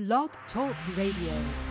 Blog 0.00 0.30
Talk 0.54 0.74
Radio. 0.96 1.69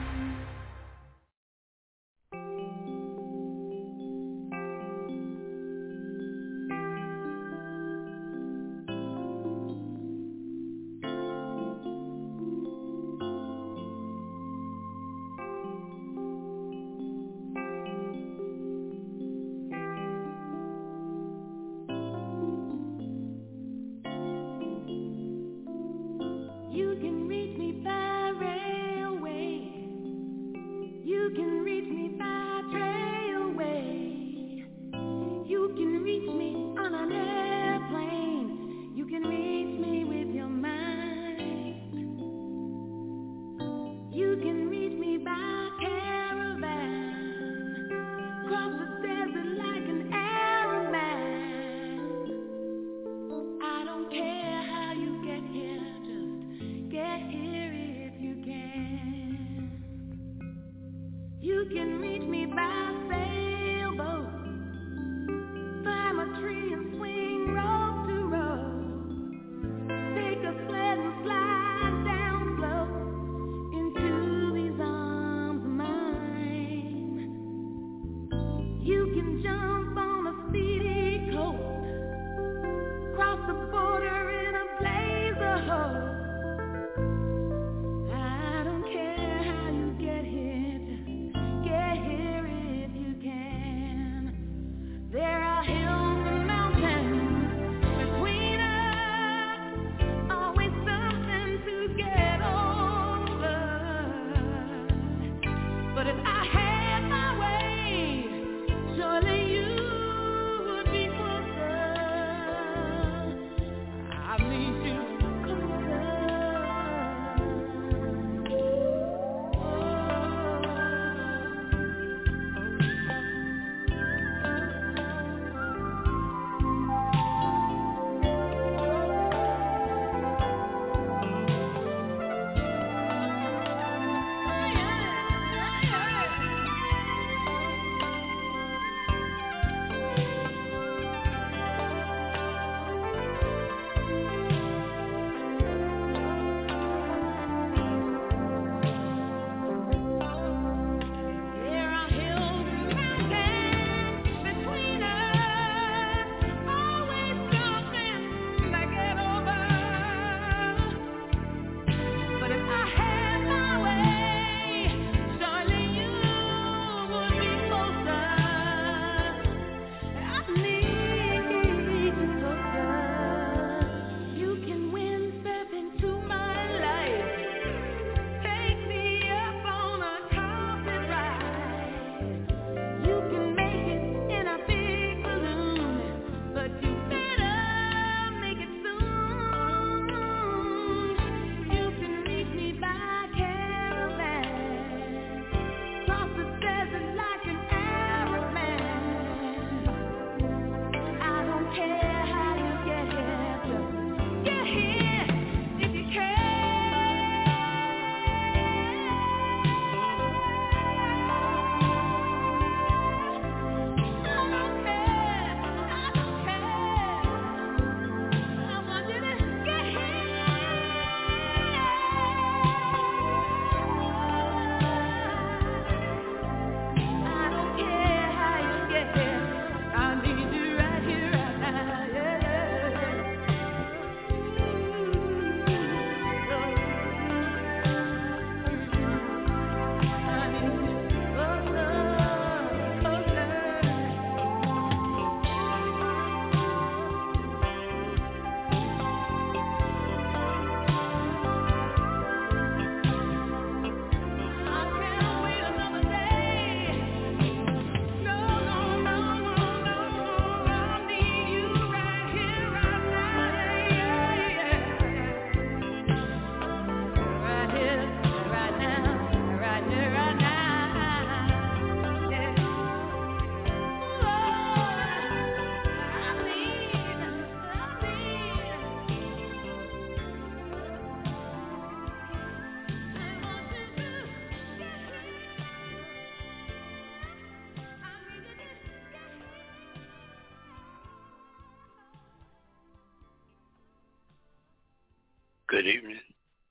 Good 295.79 295.95
evening. 295.95 296.19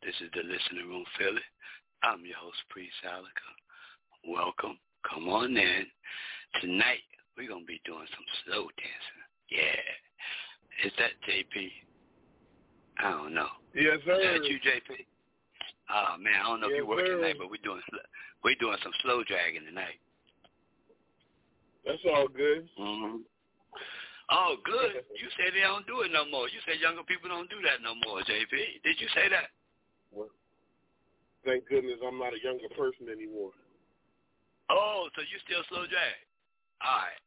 This 0.04 0.12
is 0.20 0.28
the 0.36 0.44
Listening 0.44 0.84
Room 0.84 1.02
Philly. 1.16 1.40
I'm 2.04 2.28
your 2.28 2.36
host, 2.36 2.60
Priest 2.68 2.92
Ilika. 3.08 3.48
Welcome. 4.28 4.76
Come 5.00 5.30
on 5.30 5.56
in. 5.56 5.88
Tonight, 6.60 7.08
we're 7.32 7.48
going 7.48 7.64
to 7.64 7.66
be 7.66 7.80
doing 7.88 8.04
some 8.04 8.28
slow 8.44 8.68
dancing. 8.76 9.24
Yeah. 9.48 10.84
Is 10.84 10.92
that 11.00 11.16
JP? 11.24 11.72
I 13.00 13.10
don't 13.16 13.32
know. 13.32 13.48
Yes, 13.72 13.96
sir. 14.04 14.20
Is 14.20 14.42
that 14.42 14.44
you, 14.44 14.60
JP? 14.60 15.00
Oh, 15.88 16.20
man, 16.20 16.44
I 16.44 16.44
don't 16.44 16.60
know 16.60 16.68
yes, 16.68 16.76
if 16.76 16.84
you're 16.84 16.92
working 16.92 17.06
sir. 17.08 17.16
tonight, 17.16 17.40
but 17.40 17.48
we're 17.48 17.64
doing, 17.64 17.80
we're 18.44 18.60
doing 18.60 18.76
some 18.84 18.92
slow 19.00 19.24
dragging 19.24 19.64
tonight. 19.64 19.96
That's 21.86 22.04
all 22.12 22.28
good. 22.28 22.68
Mm-hmm. 22.76 23.24
Oh, 24.28 24.60
good. 24.60 25.08
You 25.16 25.28
said 25.40 25.56
they 25.56 25.64
don't 25.64 25.88
do 25.88 26.04
it 26.04 26.12
no 26.12 26.28
more. 26.28 26.52
You 26.52 26.60
said 26.68 26.76
younger 26.84 27.04
people 27.08 27.32
don't 27.32 27.48
do 27.48 27.64
that 27.64 27.80
no 27.80 27.96
more, 28.04 28.20
JP. 28.20 28.52
Did 28.84 29.00
you 29.00 29.08
say 29.16 29.32
that? 29.32 29.48
Well, 30.12 30.28
thank 31.48 31.64
goodness 31.68 31.96
I'm 32.04 32.20
not 32.20 32.36
a 32.36 32.40
younger 32.44 32.68
person 32.76 33.08
anymore. 33.08 33.56
Oh, 34.68 35.08
so 35.16 35.24
you 35.24 35.40
still 35.48 35.64
slow 35.72 35.88
drag? 35.88 36.20
All 36.84 37.08
right. 37.08 37.20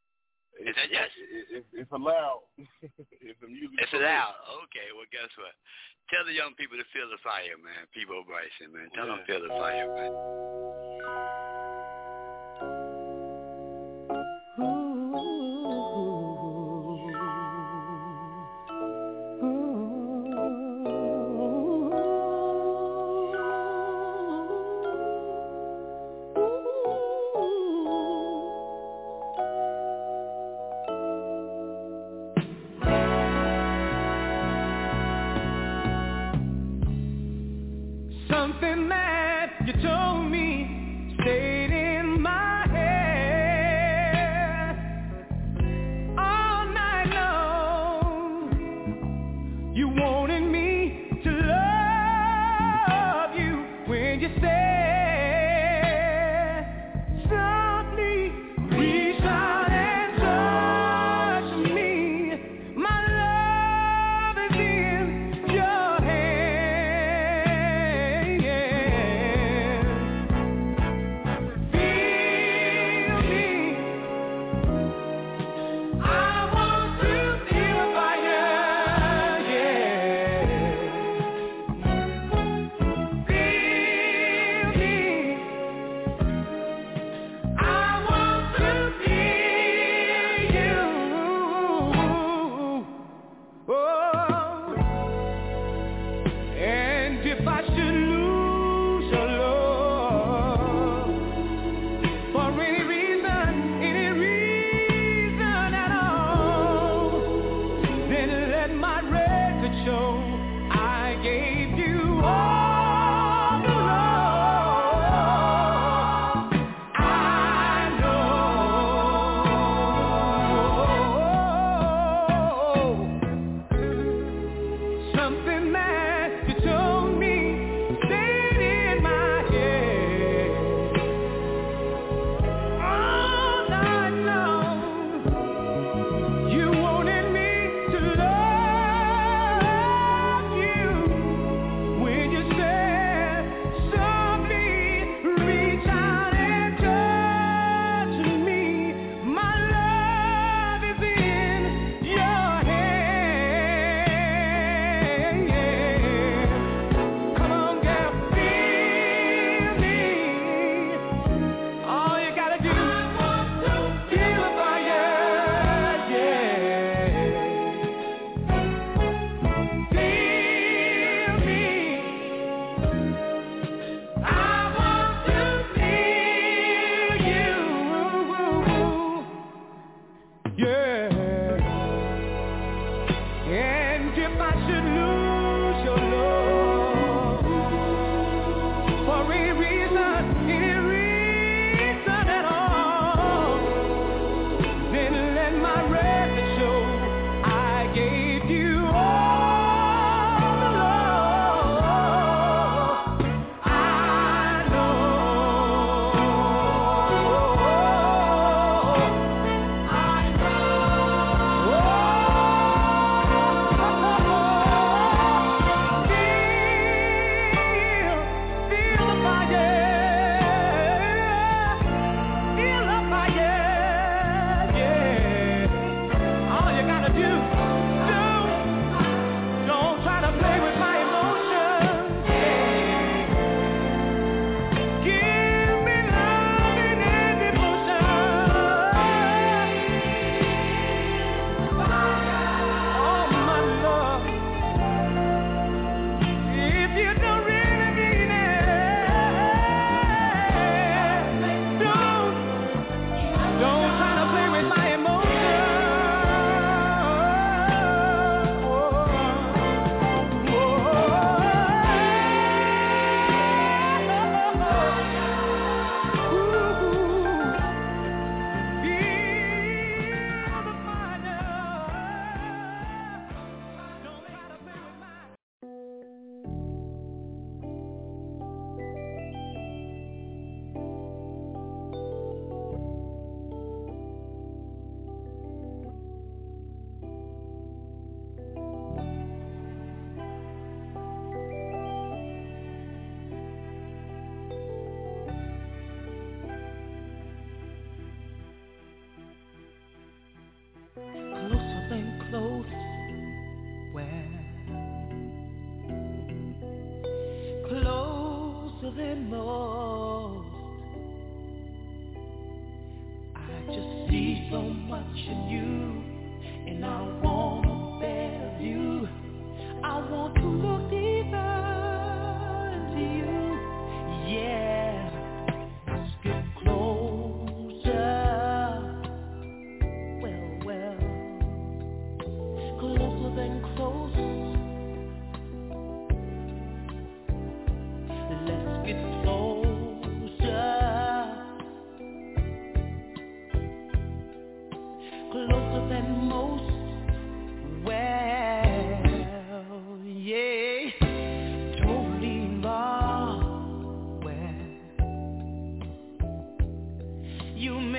Is 0.61 0.77
that 0.77 0.93
yes? 0.93 1.09
It, 1.17 1.63
it, 1.63 1.65
it's 1.73 1.89
allowed. 1.89 2.45
if 2.61 3.35
the 3.41 3.49
music 3.49 3.81
It's 3.81 3.93
allowed. 3.97 4.37
Okay, 4.69 4.93
well, 4.93 5.09
guess 5.09 5.31
what? 5.41 5.57
Tell 6.13 6.21
the 6.21 6.37
young 6.37 6.53
people 6.53 6.77
to 6.77 6.85
feel 6.93 7.09
the 7.09 7.17
fire, 7.25 7.57
man. 7.57 7.89
Peabo 7.95 8.21
Bryson, 8.29 8.69
man. 8.69 8.93
Tell 8.93 9.09
them 9.09 9.23
to 9.23 9.25
feel 9.25 9.41
the 9.41 9.49
fire, 9.57 9.89
man. 9.89 10.13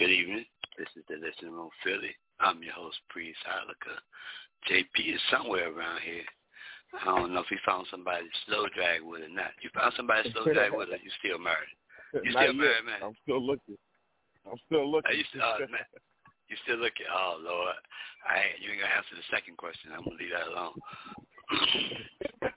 Good 0.00 0.16
evening. 0.16 0.48
This 0.80 0.88
is 0.96 1.04
the 1.12 1.20
Listening 1.20 1.52
Room 1.52 1.68
Philly. 1.84 2.16
I'm 2.40 2.64
your 2.64 2.72
host, 2.72 2.96
Priest 3.12 3.36
Ilika. 3.44 4.00
JP 4.64 4.96
is 4.96 5.20
somewhere 5.28 5.68
around 5.68 6.00
here. 6.00 6.24
I 6.96 7.04
don't 7.04 7.36
know 7.36 7.44
if 7.44 7.52
he 7.52 7.60
found 7.68 7.84
somebody 7.92 8.24
to 8.24 8.32
slow 8.48 8.64
drag 8.72 9.04
with 9.04 9.20
or 9.20 9.28
not. 9.28 9.52
You 9.60 9.68
found 9.76 9.92
somebody 10.00 10.24
to 10.24 10.32
slow 10.32 10.48
drag 10.56 10.72
with 10.72 10.88
or 10.88 10.96
you 10.96 11.12
still 11.20 11.36
married? 11.36 11.76
You 12.24 12.32
still 12.32 12.56
married, 12.56 12.88
man? 12.88 13.12
I'm 13.12 13.16
still 13.28 13.44
looking. 13.44 13.76
I'm 14.48 14.56
still 14.72 14.88
looking. 14.88 15.12
Are 15.12 15.20
you 15.20 15.24
still, 15.28 15.44
uh, 15.44 15.68
man, 15.68 15.84
you 16.48 16.56
still 16.64 16.80
looking? 16.80 17.04
Oh, 17.12 17.36
Lord. 17.36 17.76
I 18.24 18.56
you 18.56 18.72
ain't 18.72 18.80
going 18.80 18.88
to 18.88 18.96
answer 18.96 19.20
the 19.20 19.28
second 19.28 19.60
question. 19.60 19.92
I'm 19.92 20.00
going 20.00 20.16
to 20.16 20.24
leave 20.24 20.32
that 20.32 20.48
alone. 20.48 20.80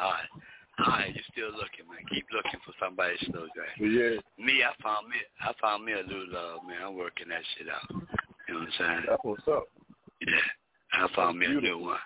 All 0.00 0.16
right. 0.16 0.32
All 0.80 0.92
right, 0.92 1.12
you're 1.14 1.24
still 1.32 1.52
looking, 1.52 1.84
man. 1.88 2.04
Keep 2.10 2.26
looking 2.32 2.60
for 2.64 2.72
somebody 2.80 3.16
to 3.18 3.24
slow 3.26 3.46
drag. 3.54 3.76
Yeah. 3.78 4.20
Me, 4.42 4.64
I 4.64 4.72
found 4.82 5.08
me, 5.08 5.16
I 5.40 5.52
found 5.60 5.84
me 5.84 5.92
a 5.92 6.02
new 6.02 6.24
love, 6.32 6.60
man. 6.66 6.78
I'm 6.84 6.96
working 6.96 7.28
that 7.28 7.42
shit 7.56 7.68
out. 7.68 7.84
You 8.48 8.54
know 8.54 8.60
what 8.60 8.68
I'm 8.68 8.72
saying? 8.78 9.02
That's 9.08 9.22
what's 9.22 9.48
up. 9.48 9.68
Yeah, 10.20 10.48
I 10.92 11.06
found 11.14 11.38
me 11.38 11.46
a 11.46 11.48
beautiful. 11.50 11.80
new 11.80 11.86
one. 11.86 11.98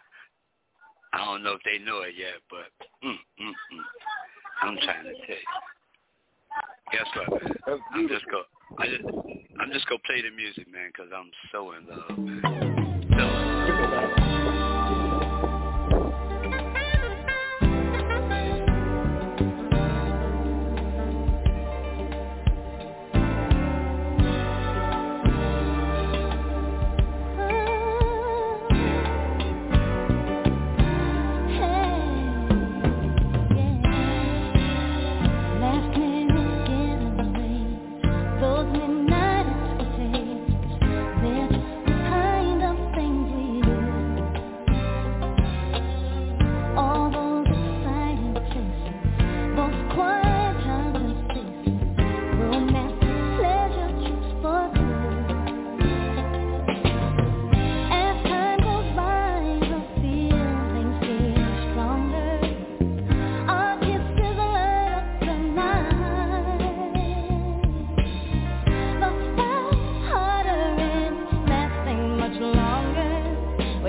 I 1.13 1.25
don't 1.25 1.45
know 1.45 1.53
if 1.55 1.63
they 1.65 1.79
know 1.79 2.03
it 2.03 2.15
yet, 2.19 2.43
but 2.51 2.67
mm, 3.07 3.15
mm, 3.15 3.47
mm. 3.47 3.85
I'm 4.63 4.77
trying 4.83 5.05
to 5.05 5.15
tell 5.27 5.39
you. 5.39 5.53
Guess 6.91 7.07
what, 7.15 7.43
man? 7.43 7.55
That's 7.67 7.81
I'm 7.93 8.07
beautiful. 8.07 8.19
just 8.19 8.31
go. 8.31 8.43
I 8.79 8.87
just, 8.89 9.05
I'm 9.61 9.71
just 9.73 9.87
gonna 9.87 10.01
play 10.05 10.23
the 10.23 10.35
music, 10.35 10.67
man, 10.73 10.91
because 10.91 11.13
I'm 11.15 11.31
so 11.53 11.73
in 11.73 11.87
love, 11.87 12.19
man. 12.19 12.74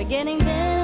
beginning 0.08 0.38
then 0.38 0.75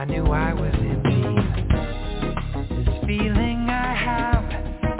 I 0.00 0.04
knew 0.06 0.24
I 0.24 0.54
was 0.54 0.72
in 0.76 1.02
deep. 1.02 1.68
This 2.70 2.88
feeling 3.06 3.68
I 3.68 3.94
have, 3.94 4.44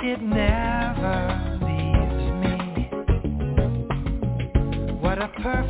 it 0.04 0.20
never 0.20 1.40
leaves 1.64 2.22
me. 2.42 2.60
What 5.00 5.18
a 5.22 5.28
perfect 5.42 5.69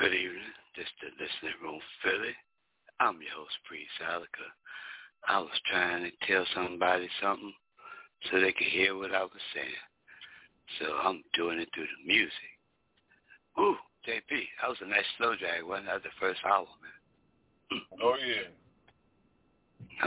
Good 0.00 0.16
evening. 0.16 0.56
This 0.80 0.88
is 0.88 0.96
the 1.04 1.12
Listening 1.20 1.60
Room 1.60 1.76
Philly. 2.00 2.32
I'm 3.04 3.20
your 3.20 3.36
host, 3.36 3.52
Priest 3.68 3.92
Ilika. 4.00 4.48
I 5.28 5.44
was 5.44 5.52
trying 5.68 6.08
to 6.08 6.12
tell 6.24 6.48
somebody 6.56 7.04
something 7.20 7.52
so 8.24 8.40
they 8.40 8.56
could 8.56 8.72
hear 8.72 8.96
what 8.96 9.12
I 9.12 9.28
was 9.28 9.44
saying. 9.52 9.84
So 10.80 10.96
I'm 11.04 11.20
doing 11.36 11.60
it 11.60 11.68
through 11.76 11.84
the 11.84 12.08
music. 12.08 12.48
Ooh, 13.60 13.76
JP, 14.08 14.32
that 14.32 14.72
was 14.72 14.80
a 14.80 14.88
nice 14.88 15.04
slow 15.20 15.36
drag, 15.36 15.68
wasn't 15.68 15.92
that 15.92 16.00
the 16.00 16.16
first 16.16 16.40
hour, 16.48 16.64
man? 16.80 17.84
Oh 18.00 18.16
yeah. 18.16 18.48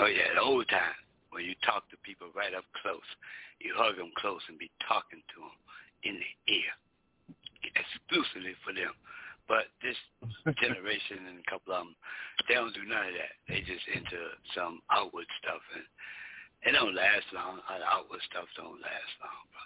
Oh 0.01 0.09
yeah, 0.09 0.33
the 0.33 0.41
old 0.41 0.65
time 0.73 0.97
when 1.29 1.45
you 1.45 1.53
talk 1.61 1.85
to 1.93 2.01
people 2.01 2.33
right 2.33 2.57
up 2.57 2.65
close, 2.81 3.05
you 3.61 3.77
hug 3.77 4.01
them 4.01 4.09
close 4.17 4.41
and 4.49 4.57
be 4.57 4.73
talking 4.89 5.21
to 5.21 5.37
them 5.37 5.57
in 6.01 6.17
the 6.17 6.33
ear, 6.49 6.73
exclusively 7.77 8.57
for 8.65 8.73
them. 8.73 8.89
But 9.47 9.67
this 9.83 9.97
generation 10.59 11.27
and 11.27 11.39
a 11.43 11.47
couple 11.51 11.73
of 11.75 11.83
them, 11.83 11.95
they 12.47 12.55
don't 12.55 12.73
do 12.73 12.85
none 12.87 13.11
of 13.11 13.15
that. 13.17 13.33
They 13.49 13.59
just 13.61 13.83
into 13.91 14.17
some 14.55 14.79
outward 14.91 15.27
stuff, 15.43 15.61
and 15.75 15.83
it 16.63 16.71
don't 16.77 16.95
last 16.95 17.27
long. 17.35 17.59
The 17.67 17.83
outward 17.83 18.23
stuff 18.31 18.47
don't 18.55 18.79
last 18.79 19.13
long, 19.19 19.43
bro. 19.51 19.63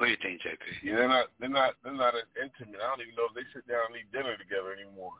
What 0.00 0.04
do 0.08 0.12
you 0.16 0.20
think, 0.24 0.40
JP? 0.40 0.64
Yeah, 0.82 0.96
they're 1.04 1.08
not 1.12 1.26
they're 1.38 1.52
not 1.52 1.74
they're 1.84 1.92
not 2.00 2.14
as 2.16 2.24
intimate. 2.38 2.80
I 2.80 2.86
don't 2.88 3.02
even 3.04 3.14
know 3.18 3.28
if 3.28 3.36
they 3.36 3.44
sit 3.52 3.66
down 3.68 3.92
and 3.92 3.98
eat 4.00 4.08
dinner 4.14 4.36
together 4.40 4.72
anymore. 4.72 5.18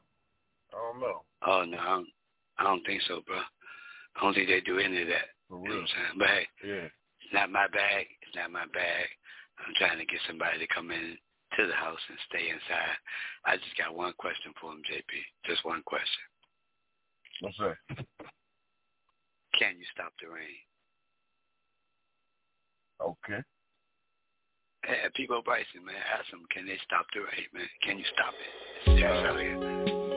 I 0.73 0.79
don't 0.81 1.01
know. 1.03 1.19
Oh 1.45 1.63
no, 1.69 1.77
I 1.79 1.91
don't, 2.01 2.11
I 2.59 2.63
don't 2.65 2.85
think 2.89 3.03
so, 3.05 3.21
bro. 3.27 3.37
I 3.37 4.19
don't 4.23 4.33
think 4.35 4.49
they 4.49 4.61
do 4.65 4.79
any 4.81 5.03
of 5.03 5.09
that. 5.13 5.29
For 5.49 5.61
You 5.61 5.69
know 5.69 5.71
real. 5.77 5.83
what 5.85 5.93
I'm 5.93 5.93
saying? 5.93 6.17
But 6.19 6.29
hey, 6.33 6.45
Yeah. 6.65 6.87
it's 7.21 7.33
not 7.37 7.51
my 7.53 7.69
bag. 7.69 8.07
It's 8.25 8.37
not 8.37 8.51
my 8.51 8.67
bag. 8.73 9.07
I'm 9.61 9.75
trying 9.77 9.99
to 9.99 10.07
get 10.07 10.21
somebody 10.27 10.57
to 10.59 10.69
come 10.73 10.91
in 10.91 11.19
to 11.59 11.67
the 11.67 11.75
house 11.75 11.99
and 12.09 12.19
stay 12.31 12.51
inside. 12.55 12.97
I 13.45 13.57
just 13.57 13.77
got 13.77 13.95
one 13.97 14.15
question 14.19 14.55
for 14.61 14.73
him, 14.73 14.83
JP. 14.87 15.11
Just 15.45 15.65
one 15.65 15.83
question. 15.85 16.23
What's 17.41 17.59
that? 17.59 17.77
Can 19.59 19.75
you 19.79 19.87
stop 19.93 20.13
the 20.23 20.31
rain? 20.31 20.63
Okay. 23.03 23.43
Hey, 24.85 25.03
Peabo 25.15 25.43
Bryson, 25.43 25.85
man, 25.85 25.95
ask 26.15 26.31
them, 26.31 26.47
can 26.51 26.67
they 26.67 26.79
stop 26.85 27.07
the 27.13 27.21
rain, 27.21 27.47
man? 27.53 27.69
Can 27.83 27.99
you 27.99 28.05
stop 28.15 28.35
it? 28.35 28.91
It's 28.91 29.01
serious 29.01 29.27
out 29.27 29.41
here. 29.41 30.08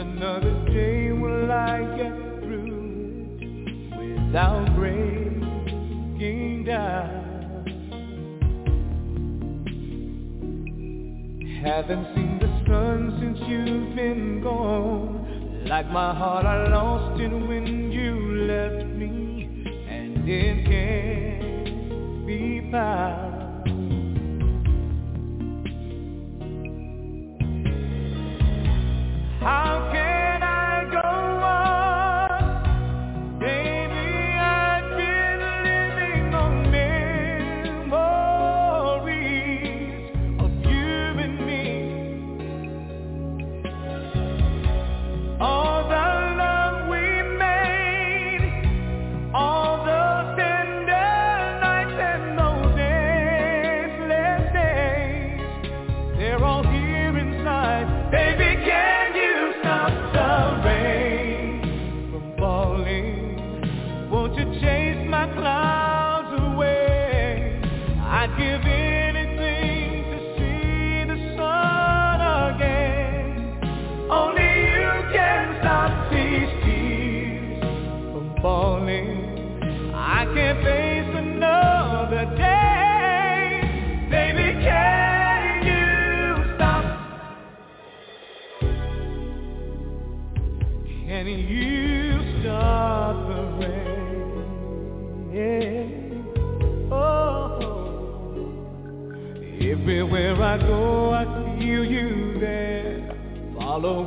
Another 0.00 0.54
day 0.72 1.12
will 1.12 1.52
I 1.52 1.80
get 1.98 2.42
through 2.42 3.36
it 3.38 3.98
without 3.98 4.74
breaking 4.74 6.64
down. 6.64 7.20
Haven't 11.62 12.06
seen 12.14 12.38
the 12.40 12.48
sun 12.66 13.18
since 13.20 13.38
you've 13.46 13.94
been 13.94 14.40
gone. 14.42 15.66
Like 15.66 15.90
my 15.90 16.14
heart, 16.14 16.46
I 16.46 16.68
lost 16.68 17.20
it 17.20 17.28
when 17.28 17.92
you 17.92 18.46
left 18.46 18.86
me, 18.96 19.66
and 19.86 20.26
it 20.26 20.64
can't 20.64 22.26
be 22.26 22.70
found. 22.72 23.29
How 29.40 29.88
can 29.90 29.99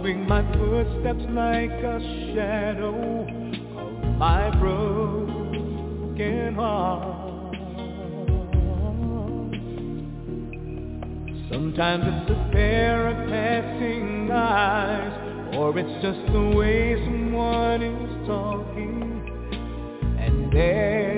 following 0.03 0.27
my 0.27 0.41
footsteps 0.57 1.23
like 1.29 1.71
a 1.71 1.99
shadow 2.35 3.25
of 3.77 4.17
my 4.17 4.49
broken 4.59 6.55
heart. 6.55 7.55
Sometimes 11.49 12.03
it's 12.05 12.31
a 12.31 12.49
pair 12.51 13.07
of 13.07 13.29
passing 13.29 14.29
eyes, 14.29 15.55
or 15.55 15.79
it's 15.79 16.03
just 16.03 16.19
the 16.33 16.51
way 16.53 16.95
someone 17.05 17.81
is 17.81 18.27
talking, 18.27 19.21
and 20.19 20.51
there 20.51 21.12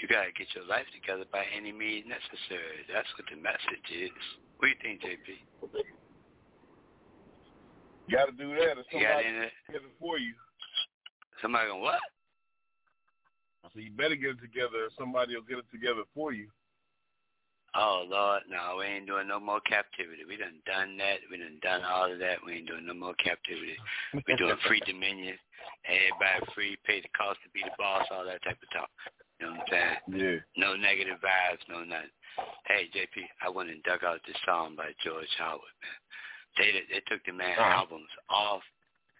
You 0.00 0.08
got 0.08 0.24
to 0.24 0.32
get 0.32 0.48
your 0.56 0.64
life 0.64 0.88
together 0.96 1.28
by 1.28 1.44
any 1.52 1.72
means 1.72 2.08
necessary. 2.08 2.88
That's 2.88 3.08
what 3.20 3.28
the 3.28 3.36
message 3.36 3.88
is. 3.92 4.16
What 4.56 4.68
do 4.68 4.72
you 4.72 4.80
think, 4.80 5.04
JP? 5.04 5.28
You 8.08 8.16
got 8.16 8.32
to 8.32 8.32
do 8.32 8.48
that 8.56 8.80
or 8.80 8.84
somebody 8.88 9.28
it? 9.28 9.52
get 9.68 9.84
it 9.84 9.94
for 10.00 10.18
you. 10.18 10.32
Somebody 11.44 11.68
gonna 11.68 11.80
what? 11.84 12.00
So 13.72 13.78
you 13.78 13.92
better 13.92 14.16
get 14.16 14.40
it 14.40 14.42
together 14.42 14.88
or 14.88 14.92
somebody 14.98 15.36
will 15.36 15.46
get 15.46 15.60
it 15.60 15.68
together 15.70 16.02
for 16.16 16.32
you. 16.32 16.48
Oh, 17.76 18.02
Lord, 18.08 18.42
no, 18.50 18.82
we 18.82 18.86
ain't 18.86 19.06
doing 19.06 19.28
no 19.28 19.38
more 19.38 19.60
captivity. 19.62 20.26
We 20.26 20.36
done 20.36 20.58
done 20.66 20.98
that. 20.98 21.22
We 21.30 21.38
done 21.38 21.62
done 21.62 21.86
all 21.86 22.10
of 22.10 22.18
that. 22.18 22.42
We 22.44 22.58
ain't 22.58 22.66
doing 22.66 22.84
no 22.84 22.94
more 22.94 23.14
captivity. 23.22 23.78
We 24.12 24.34
doing 24.34 24.58
free 24.66 24.82
dominion. 24.86 25.38
Everybody 25.86 26.52
free, 26.54 26.78
pay 26.84 27.00
the 27.00 27.12
cost 27.14 27.38
to 27.46 27.50
be 27.54 27.62
the 27.62 27.70
boss, 27.78 28.10
all 28.10 28.24
that 28.24 28.42
type 28.42 28.58
of 28.58 28.70
talk. 28.74 28.90
You 29.40 29.46
know 29.46 29.52
what 29.56 29.72
I'm 29.72 29.72
saying? 29.72 30.20
Yeah. 30.20 30.38
No 30.60 30.76
negative 30.76 31.16
vibes, 31.24 31.64
no 31.68 31.80
nothing. 31.84 32.12
Hey, 32.66 32.88
JP, 32.94 33.24
I 33.42 33.48
went 33.48 33.70
and 33.70 33.82
dug 33.82 34.04
out 34.04 34.20
this 34.26 34.36
song 34.44 34.76
by 34.76 34.92
George 35.02 35.28
Howard, 35.38 35.74
man. 35.80 35.98
They 36.58 36.68
they 36.92 37.00
took 37.08 37.24
the 37.24 37.32
man 37.32 37.56
Uh-huh. 37.58 37.80
albums 37.88 38.10
off. 38.28 38.62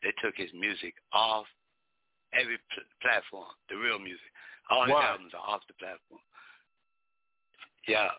They 0.03 0.13
took 0.23 0.37
his 0.37 0.53
music 0.53 0.95
off 1.13 1.47
every 2.33 2.59
pl- 2.73 2.85
platform, 3.03 3.49
the 3.69 3.77
real 3.77 3.99
music. 3.99 4.29
All 4.71 4.85
his 4.85 4.93
Why? 4.93 5.05
albums 5.07 5.33
are 5.35 5.41
off 5.49 5.67
the 5.67 5.75
platform. 5.75 6.21
Yeah, 7.89 8.11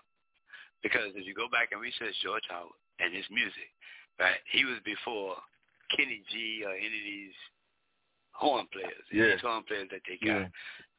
because 0.84 1.14
if 1.15 1.26
you 1.26 1.34
go 1.34 1.48
back 1.49 1.72
and 1.72 1.80
research 1.82 2.15
George 2.23 2.44
Howard 2.49 2.76
and 2.99 3.14
his 3.14 3.26
music, 3.30 3.69
right, 4.19 4.41
he 4.52 4.65
was 4.65 4.80
before 4.84 5.38
Kenny 5.95 6.23
G 6.32 6.64
or 6.65 6.73
any 6.73 6.88
of 6.98 7.06
these 7.06 7.38
horn 8.34 8.68
players, 8.73 9.06
Yeah. 9.11 9.32
these 9.36 9.41
horn 9.41 9.64
players 9.64 9.90
that 9.91 10.02
they 10.07 10.18
got. 10.18 10.49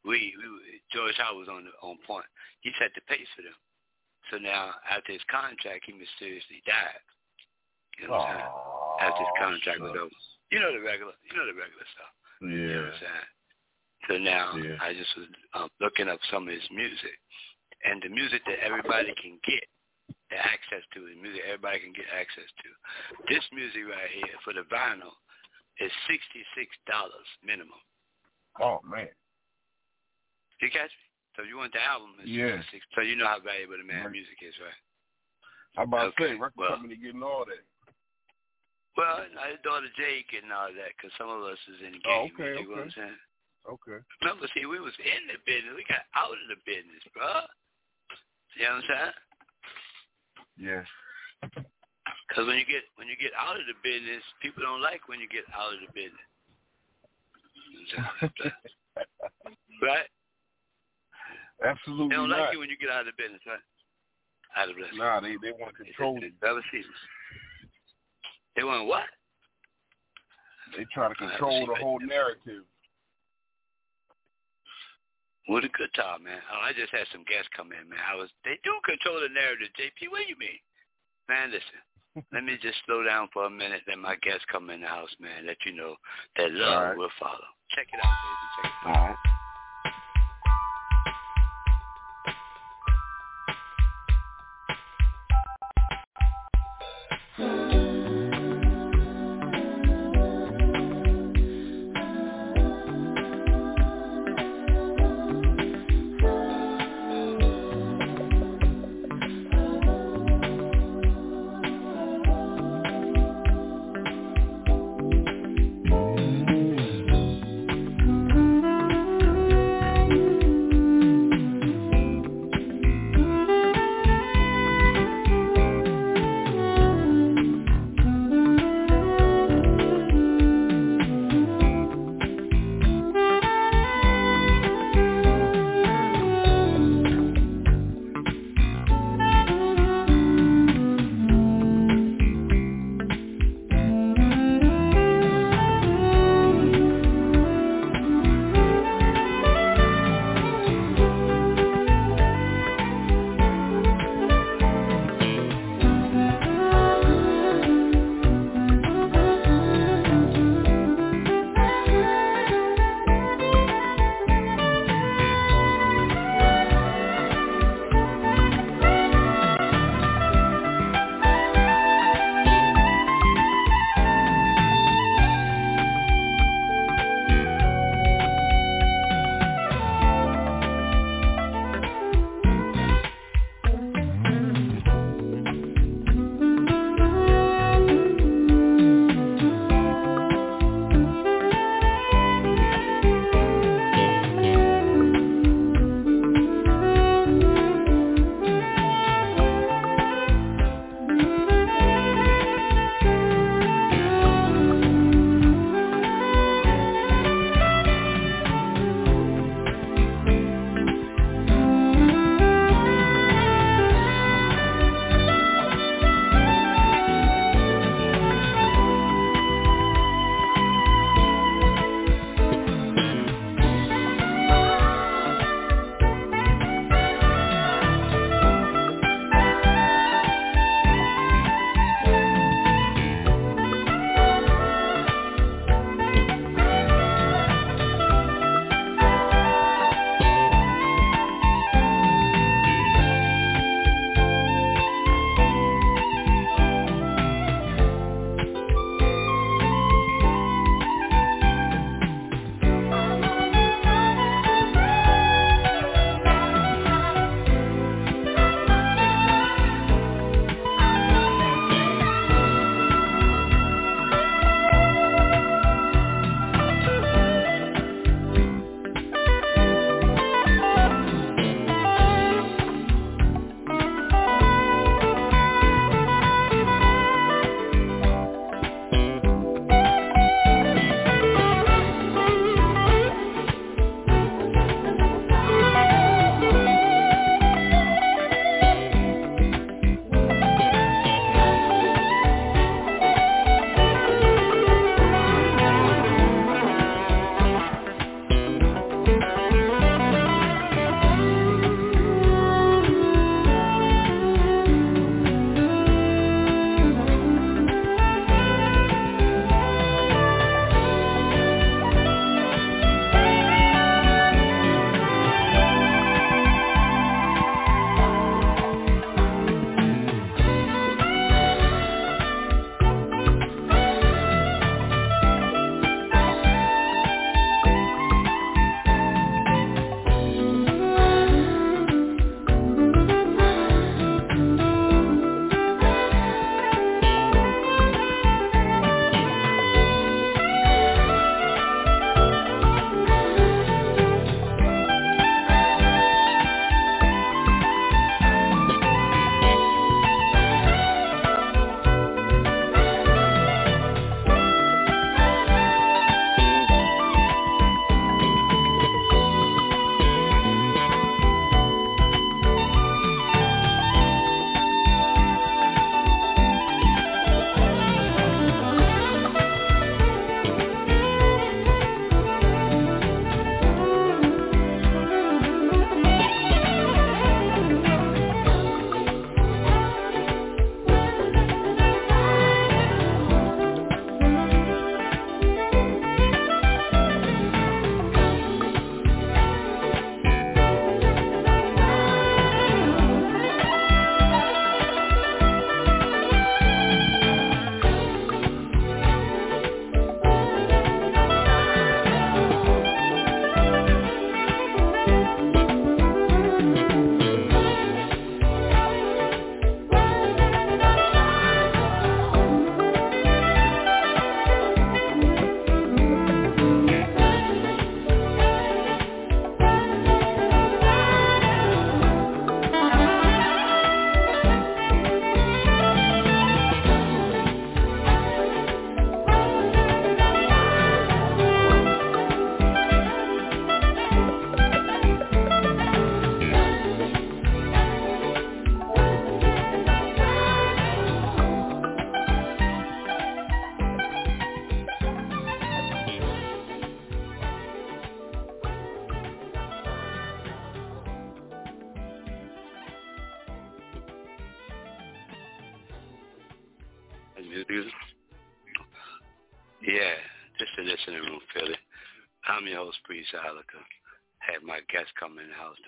We, 0.05 0.35
we 0.35 0.83
George 0.91 1.15
Howard 1.19 1.47
was 1.47 1.51
on 1.53 1.65
the, 1.65 1.73
on 1.87 1.99
point. 2.07 2.27
He 2.61 2.71
set 2.79 2.91
the 2.95 3.03
pace 3.07 3.29
for 3.37 3.43
them. 3.43 3.55
So 4.31 4.39
now 4.39 4.75
after 4.89 5.13
his 5.13 5.23
contract, 5.31 5.87
he 5.87 5.93
mysteriously 5.95 6.63
died. 6.67 7.03
You 8.01 8.09
know 8.09 8.19
what 8.19 8.27
I'm 8.27 8.39
saying? 8.39 8.53
After 9.03 9.21
his 9.23 9.35
contract 9.39 9.81
was 9.83 9.95
over. 9.99 10.19
You 10.51 10.59
know 10.61 10.73
the 10.73 10.85
regular, 10.85 11.15
you 11.27 11.33
know 11.37 11.47
the 11.47 11.57
regular 11.57 11.87
stuff. 11.97 12.13
You 12.43 12.49
know 12.49 12.57
Yeah. 12.59 12.83
what 12.83 12.93
I'm 12.93 13.01
saying? 13.01 13.31
So 14.11 14.13
now 14.19 14.47
Yeah. 14.59 14.79
I 14.83 14.93
just 14.95 15.13
was 15.17 15.29
um, 15.55 15.69
looking 15.81 16.09
up 16.11 16.19
some 16.31 16.49
of 16.49 16.53
his 16.55 16.67
music, 16.75 17.15
and 17.87 18.03
the 18.03 18.11
music 18.11 18.43
that 18.47 18.59
everybody 18.65 19.15
can 19.23 19.39
get 19.47 19.63
the 20.31 20.39
access 20.39 20.83
to, 20.95 21.07
the 21.07 21.15
music 21.21 21.43
everybody 21.47 21.79
can 21.81 21.93
get 21.95 22.09
access 22.11 22.49
to. 22.63 22.69
This 23.31 23.45
music 23.53 23.87
right 23.87 24.11
here 24.11 24.35
for 24.43 24.53
the 24.53 24.67
vinyl 24.73 25.15
is 25.79 25.93
sixty 26.11 26.43
six 26.57 26.73
dollars 26.91 27.29
minimum. 27.45 27.79
Oh 28.61 28.81
man. 28.85 29.09
You 30.63 30.71
catch 30.71 30.95
me? 30.95 31.07
So 31.35 31.43
you 31.43 31.59
want 31.59 31.75
the 31.75 31.83
album, 31.83 32.15
Yeah. 32.23 32.63
So 32.95 33.03
you 33.03 33.17
know 33.17 33.27
how 33.27 33.41
valuable 33.41 33.77
the 33.77 33.85
man 33.85 34.05
Right. 34.05 34.13
music 34.13 34.39
is, 34.43 34.55
right? 34.61 34.79
How 35.75 35.83
about 35.85 36.15
Okay, 36.15 36.33
say 36.33 36.35
record 36.37 36.57
well. 36.57 36.71
company 36.77 36.97
getting 36.97 37.23
all 37.23 37.45
that? 37.47 37.65
Well, 38.97 39.25
uh, 39.25 39.41
I 39.41 39.57
daughter 39.65 39.89
Jay 39.97 40.23
getting 40.31 40.53
all 40.53 40.69
that 40.73 40.93
because 40.97 41.11
some 41.17 41.31
of 41.31 41.43
us 41.43 41.59
is 41.67 41.81
in 41.81 41.93
the 41.93 42.03
oh, 42.05 42.29
game. 42.29 42.37
Oh, 42.39 42.45
you 42.45 42.45
okay, 42.45 42.57
dig 42.61 42.69
what 42.69 42.79
I'm 42.79 42.93
okay. 42.93 43.01
saying? 43.01 43.19
Okay. 43.67 43.99
Remember, 44.21 44.47
see, 44.53 44.67
we 44.67 44.79
was 44.81 44.93
in 45.01 45.27
the 45.33 45.39
business. 45.47 45.73
We 45.75 45.85
got 45.89 46.05
out 46.15 46.37
of 46.37 46.47
the 46.53 46.61
business, 46.69 47.03
bro. 47.15 47.49
You 48.55 48.69
know 48.69 48.77
what 48.77 48.85
I'm 48.85 48.89
saying? 48.91 49.15
Yeah. 50.59 50.85
Because 52.29 52.47
when 52.47 52.59
you 52.59 52.67
get 52.69 52.85
when 52.97 53.09
you 53.09 53.17
get 53.17 53.33
out 53.33 53.57
of 53.57 53.65
the 53.67 53.75
business, 53.81 54.23
people 54.43 54.63
don't 54.63 54.83
like 54.83 55.09
when 55.09 55.21
you 55.21 55.29
get 55.29 55.49
out 55.57 55.73
of 55.73 55.81
the 55.81 55.89
business. 55.97 56.29
You 57.73 57.97
know 57.97 58.05
what 58.05 58.29
I'm 58.29 58.33
saying? 58.37 58.53
right? 59.89 60.09
Absolutely 61.65 62.09
They 62.11 62.17
don't 62.17 62.31
not. 62.31 62.41
like 62.41 62.53
you 62.53 62.61
when 62.61 62.71
you 62.71 62.77
get 62.77 62.91
out 62.91 63.07
of 63.07 63.15
the 63.15 63.17
business, 63.17 63.41
right? 63.47 63.63
Out 64.57 64.69
of 64.69 64.77
the 64.77 64.83
business. 64.83 64.99
Nah, 64.99 65.21
they 65.21 65.37
they 65.41 65.55
want 65.55 65.73
to 65.77 65.85
control 65.85 66.19
you. 66.19 66.33
They 68.57 68.65
want 68.65 68.87
what? 68.87 69.09
They 70.77 70.85
try 70.93 71.09
to 71.09 71.15
control 71.15 71.67
the 71.67 71.77
whole 71.77 72.01
narrative. 72.01 72.65
What 75.47 75.65
a 75.65 75.73
good 75.75 75.91
time, 75.95 76.25
man. 76.25 76.39
Oh, 76.53 76.63
I 76.63 76.73
just 76.73 76.93
had 76.93 77.07
some 77.11 77.25
guests 77.25 77.51
come 77.57 77.73
in, 77.73 77.89
man. 77.89 77.99
I 77.99 78.15
was 78.15 78.31
they 78.45 78.59
do 78.63 78.73
control 78.85 79.21
the 79.21 79.33
narrative, 79.33 79.69
JP. 79.75 80.11
What 80.11 80.23
do 80.25 80.29
you 80.29 80.39
mean? 80.39 80.61
Man, 81.29 81.51
listen. 81.51 81.81
let 82.33 82.45
me 82.45 82.59
just 82.61 82.77
slow 82.85 83.03
down 83.03 83.29
for 83.33 83.47
a 83.47 83.51
minute, 83.51 83.81
then 83.87 83.99
my 83.99 84.17
guests 84.17 84.45
come 84.53 84.69
in 84.71 84.83
the 84.83 84.87
house, 84.87 85.11
man. 85.19 85.47
Let 85.47 85.57
you 85.65 85.73
know 85.73 85.97
that 86.37 86.53
love 86.53 86.83
right. 86.83 86.97
will 86.97 87.09
follow. 87.19 87.49
Check 87.71 87.89
it 87.93 88.01
out, 88.05 88.13
baby. 88.21 88.47
Check 88.57 88.73
it 88.85 88.89
out. 88.89 88.97
All 88.97 89.09
right. 89.09 89.32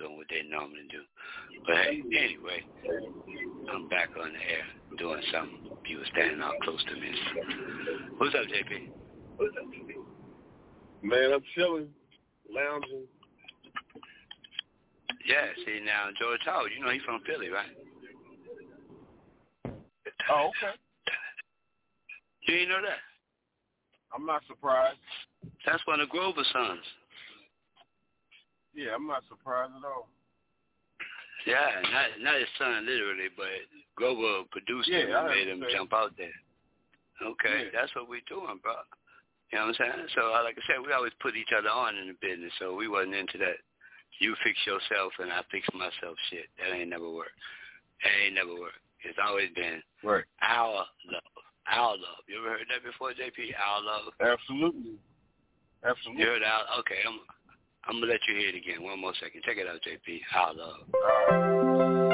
In 0.04 0.12
the 0.12 0.16
house 0.16 0.16
doing 0.16 0.16
what 0.16 0.26
they 0.28 0.42
normally 0.48 0.86
do. 0.90 1.02
But 1.66 1.76
hey, 1.76 2.02
anyway, 2.12 2.60
I'm 3.72 3.88
back 3.88 4.10
on 4.20 4.32
the 4.32 4.44
air 4.44 4.66
doing 4.98 5.22
something. 5.32 5.72
You 5.86 5.98
were 5.98 6.10
standing 6.12 6.40
out 6.40 6.54
close 6.62 6.82
to 6.84 6.94
me. 6.94 7.10
What's 8.18 8.34
up, 8.34 8.46
JP? 8.46 8.90
What's 9.36 9.56
up, 9.56 9.64
JP? 9.72 9.96
Man, 11.02 11.32
I'm 11.34 11.42
chilling, 11.54 11.88
lounging. 12.48 13.04
Yeah, 15.26 15.48
see 15.64 15.80
now 15.84 16.08
George 16.18 16.40
Howard, 16.44 16.70
you 16.76 16.84
know 16.84 16.92
he's 16.92 17.02
from 17.02 17.20
Philly, 17.26 17.48
right? 17.48 17.66
Oh, 20.30 20.50
okay. 20.50 20.76
You 22.42 22.54
didn't 22.54 22.68
know 22.68 22.82
that? 22.82 23.00
I'm 24.14 24.26
not 24.26 24.42
surprised. 24.46 24.98
That's 25.66 25.84
one 25.86 26.00
of 26.00 26.08
Grover's 26.10 26.48
sons. 26.52 26.80
Yeah, 28.74 28.94
I'm 28.94 29.06
not 29.06 29.22
surprised 29.28 29.72
at 29.78 29.86
all. 29.86 30.08
Yeah, 31.46 31.80
not 31.92 32.06
not 32.20 32.40
his 32.40 32.48
son 32.58 32.86
literally, 32.86 33.28
but 33.36 33.52
Grover 33.96 34.48
produced 34.50 34.88
yeah, 34.88 35.06
him 35.06 35.14
and 35.14 35.28
made 35.28 35.48
him 35.48 35.62
jump 35.70 35.92
out 35.92 36.16
there. 36.16 36.34
Okay, 37.22 37.68
yeah. 37.68 37.72
that's 37.72 37.94
what 37.94 38.08
we're 38.08 38.24
doing, 38.28 38.58
bro. 38.62 38.74
You 39.52 39.60
know 39.60 39.70
what 39.70 39.76
I'm 39.78 39.92
saying? 39.92 40.08
So, 40.16 40.34
uh, 40.34 40.42
like 40.42 40.58
I 40.58 40.64
said, 40.66 40.82
we 40.82 40.90
always 40.90 41.14
put 41.20 41.36
each 41.36 41.52
other 41.54 41.68
on 41.70 41.94
in 41.94 42.08
the 42.10 42.18
business, 42.18 42.50
so 42.58 42.74
we 42.74 42.88
wasn't 42.88 43.14
into 43.14 43.38
that. 43.38 43.60
You 44.18 44.34
fix 44.42 44.58
yourself 44.66 45.12
and 45.18 45.30
I 45.30 45.42
fix 45.50 45.66
myself 45.74 46.18
shit. 46.30 46.46
That 46.58 46.74
ain't 46.74 46.90
never 46.90 47.10
worked. 47.10 47.38
That 48.02 48.14
ain't 48.14 48.34
never 48.34 48.54
worked. 48.54 48.82
It's 49.02 49.18
always 49.18 49.50
been 49.54 49.82
right. 50.02 50.24
our 50.40 50.86
love. 51.06 51.34
Our 51.66 51.94
love. 51.98 52.22
You 52.26 52.40
ever 52.40 52.56
heard 52.56 52.70
that 52.70 52.82
before, 52.86 53.10
JP? 53.10 53.52
Our 53.58 53.80
love. 53.82 54.14
Absolutely. 54.22 54.98
Absolutely. 55.84 56.22
You 56.22 56.28
heard 56.30 56.42
our 56.42 56.80
okay, 56.80 57.02
I'm 57.04 57.20
I'm 57.86 58.00
gonna 58.00 58.06
let 58.12 58.20
you 58.28 58.36
hear 58.36 58.48
it 58.48 58.54
again. 58.54 58.82
One 58.82 59.00
more 59.00 59.12
second. 59.20 59.42
Check 59.44 59.58
it 59.58 59.66
out, 59.68 59.80
JP. 59.82 60.20
Our 60.34 62.13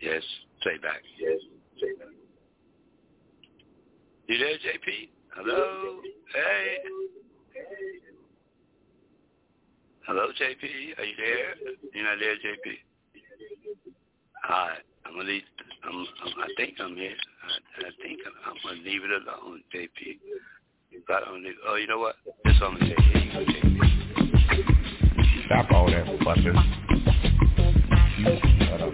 Yes, 0.00 0.22
say 0.62 0.78
back. 0.82 1.02
Yes, 1.18 1.40
say 1.80 1.92
back. 1.98 2.08
You 4.28 4.38
there, 4.38 4.56
JP? 4.56 5.08
Hello? 5.34 6.00
Hey. 6.34 6.78
Hello, 10.06 10.28
JP. 10.28 10.98
Are 10.98 11.04
you 11.04 11.16
there? 11.16 11.54
You're 11.94 12.04
not 12.04 12.18
there, 12.20 12.34
JP. 12.36 12.78
All 14.48 14.68
right. 14.68 14.78
I'm 15.04 15.14
gonna 15.14 15.28
leave. 15.28 15.42
I'm, 15.84 15.94
I'm, 15.94 16.32
I 16.42 16.48
think 16.56 16.74
I'm 16.80 16.94
here. 16.94 17.14
I, 17.42 17.86
I 17.86 17.90
think 18.02 18.20
I'm, 18.26 18.52
I'm 18.52 18.56
gonna 18.62 18.82
leave 18.82 19.02
it 19.04 19.10
alone, 19.10 19.62
JP. 19.74 20.18
But 21.06 21.26
I'm 21.26 21.42
gonna, 21.42 21.48
oh, 21.66 21.76
you 21.76 21.86
know 21.86 21.98
what? 21.98 22.16
This 22.44 22.56
all 22.62 22.68
I'm 22.68 22.76
JP. 22.78 23.97
Stop 25.48 25.70
all 25.72 25.86
that 25.86 26.04
fucking. 26.24 26.44
Shut 28.68 28.82
up. 28.82 28.92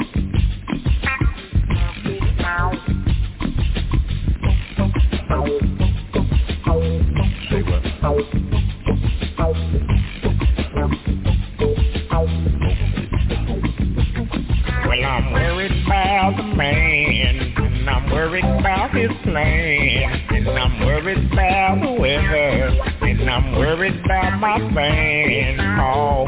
Well, 14.86 15.04
I'm 15.04 15.32
worried 15.32 15.72
about 15.84 16.36
the 16.36 16.44
man, 16.44 17.56
and 17.56 17.90
I'm 17.90 18.10
worried 18.12 18.44
about 18.44 18.73
this. 18.94 19.10
And 19.26 20.48
I'm 20.48 20.80
worried 20.80 21.32
about 21.32 21.80
the 21.82 21.92
weather. 22.00 22.70
And 23.02 23.28
I'm 23.28 23.56
worried 23.56 24.00
about 24.04 24.38
my 24.38 24.58
fans. 24.74 25.60
Oh, 25.80 26.26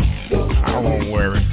I 0.64 0.78
won't 0.80 1.12
worry. 1.12 1.46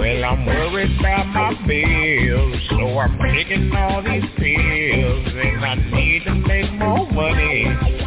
Well, 0.00 0.24
I'm 0.24 0.46
worried 0.46 0.98
about 1.00 1.26
my 1.28 1.66
bills, 1.66 2.56
so 2.70 2.98
I'm 2.98 3.18
taking 3.34 3.74
all 3.74 4.02
these 4.02 4.24
pills, 4.36 5.28
and 5.28 5.64
I 5.64 5.74
need 5.74 6.24
to 6.24 6.34
make 6.34 6.72
more 6.72 7.10
money, 7.10 7.64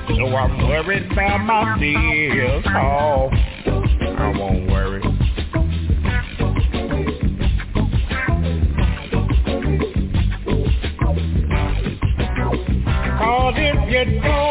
so 0.10 0.36
I'm 0.36 0.58
worried 0.68 1.12
about 1.12 1.40
my 1.40 1.78
bills. 1.80 2.66
Oh. 2.68 3.57
I 4.18 4.30
won't 4.38 4.68
worry. 4.70 5.02
Cause 13.04 13.54
if 13.58 13.92
you 13.92 14.22
don't 14.22 14.47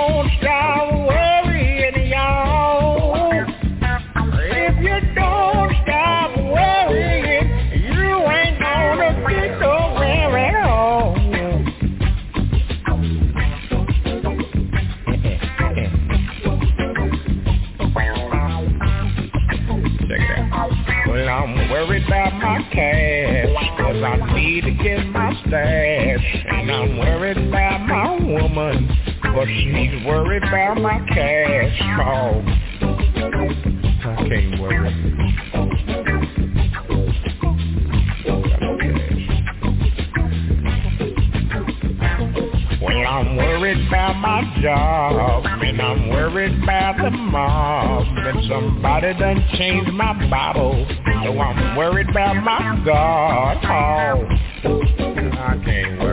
in 24.86 25.10
my 25.10 25.32
stash 25.46 26.44
And 26.48 26.70
I'm 26.70 26.98
worried 26.98 27.38
about 27.38 27.80
my 27.86 28.12
woman 28.24 28.88
But 29.22 29.46
she's 29.46 30.06
worried 30.06 30.44
about 30.44 30.80
my 30.80 31.04
cash 31.08 31.78
call 31.96 32.42
I 34.04 34.28
can't 34.28 34.60
worry 34.60 35.26
Well, 42.80 43.06
I'm 43.06 43.36
worried 43.36 43.88
about 43.88 44.16
my 44.16 44.60
job 44.62 45.46
and 45.46 45.80
I'm 45.80 46.08
worried 46.10 46.62
about 46.62 46.98
the 46.98 47.10
mob 47.10 48.06
and 48.06 48.48
somebody 48.48 49.18
done 49.18 49.44
changed 49.54 49.92
my 49.92 50.12
bottle 50.30 50.86
so 51.24 51.38
I'm 51.40 51.76
worried 51.76 52.08
about 52.08 52.36
my 52.36 52.80
God. 52.84 53.58
Oh. 53.64 54.45
I 54.64 55.60
can't 55.64 56.05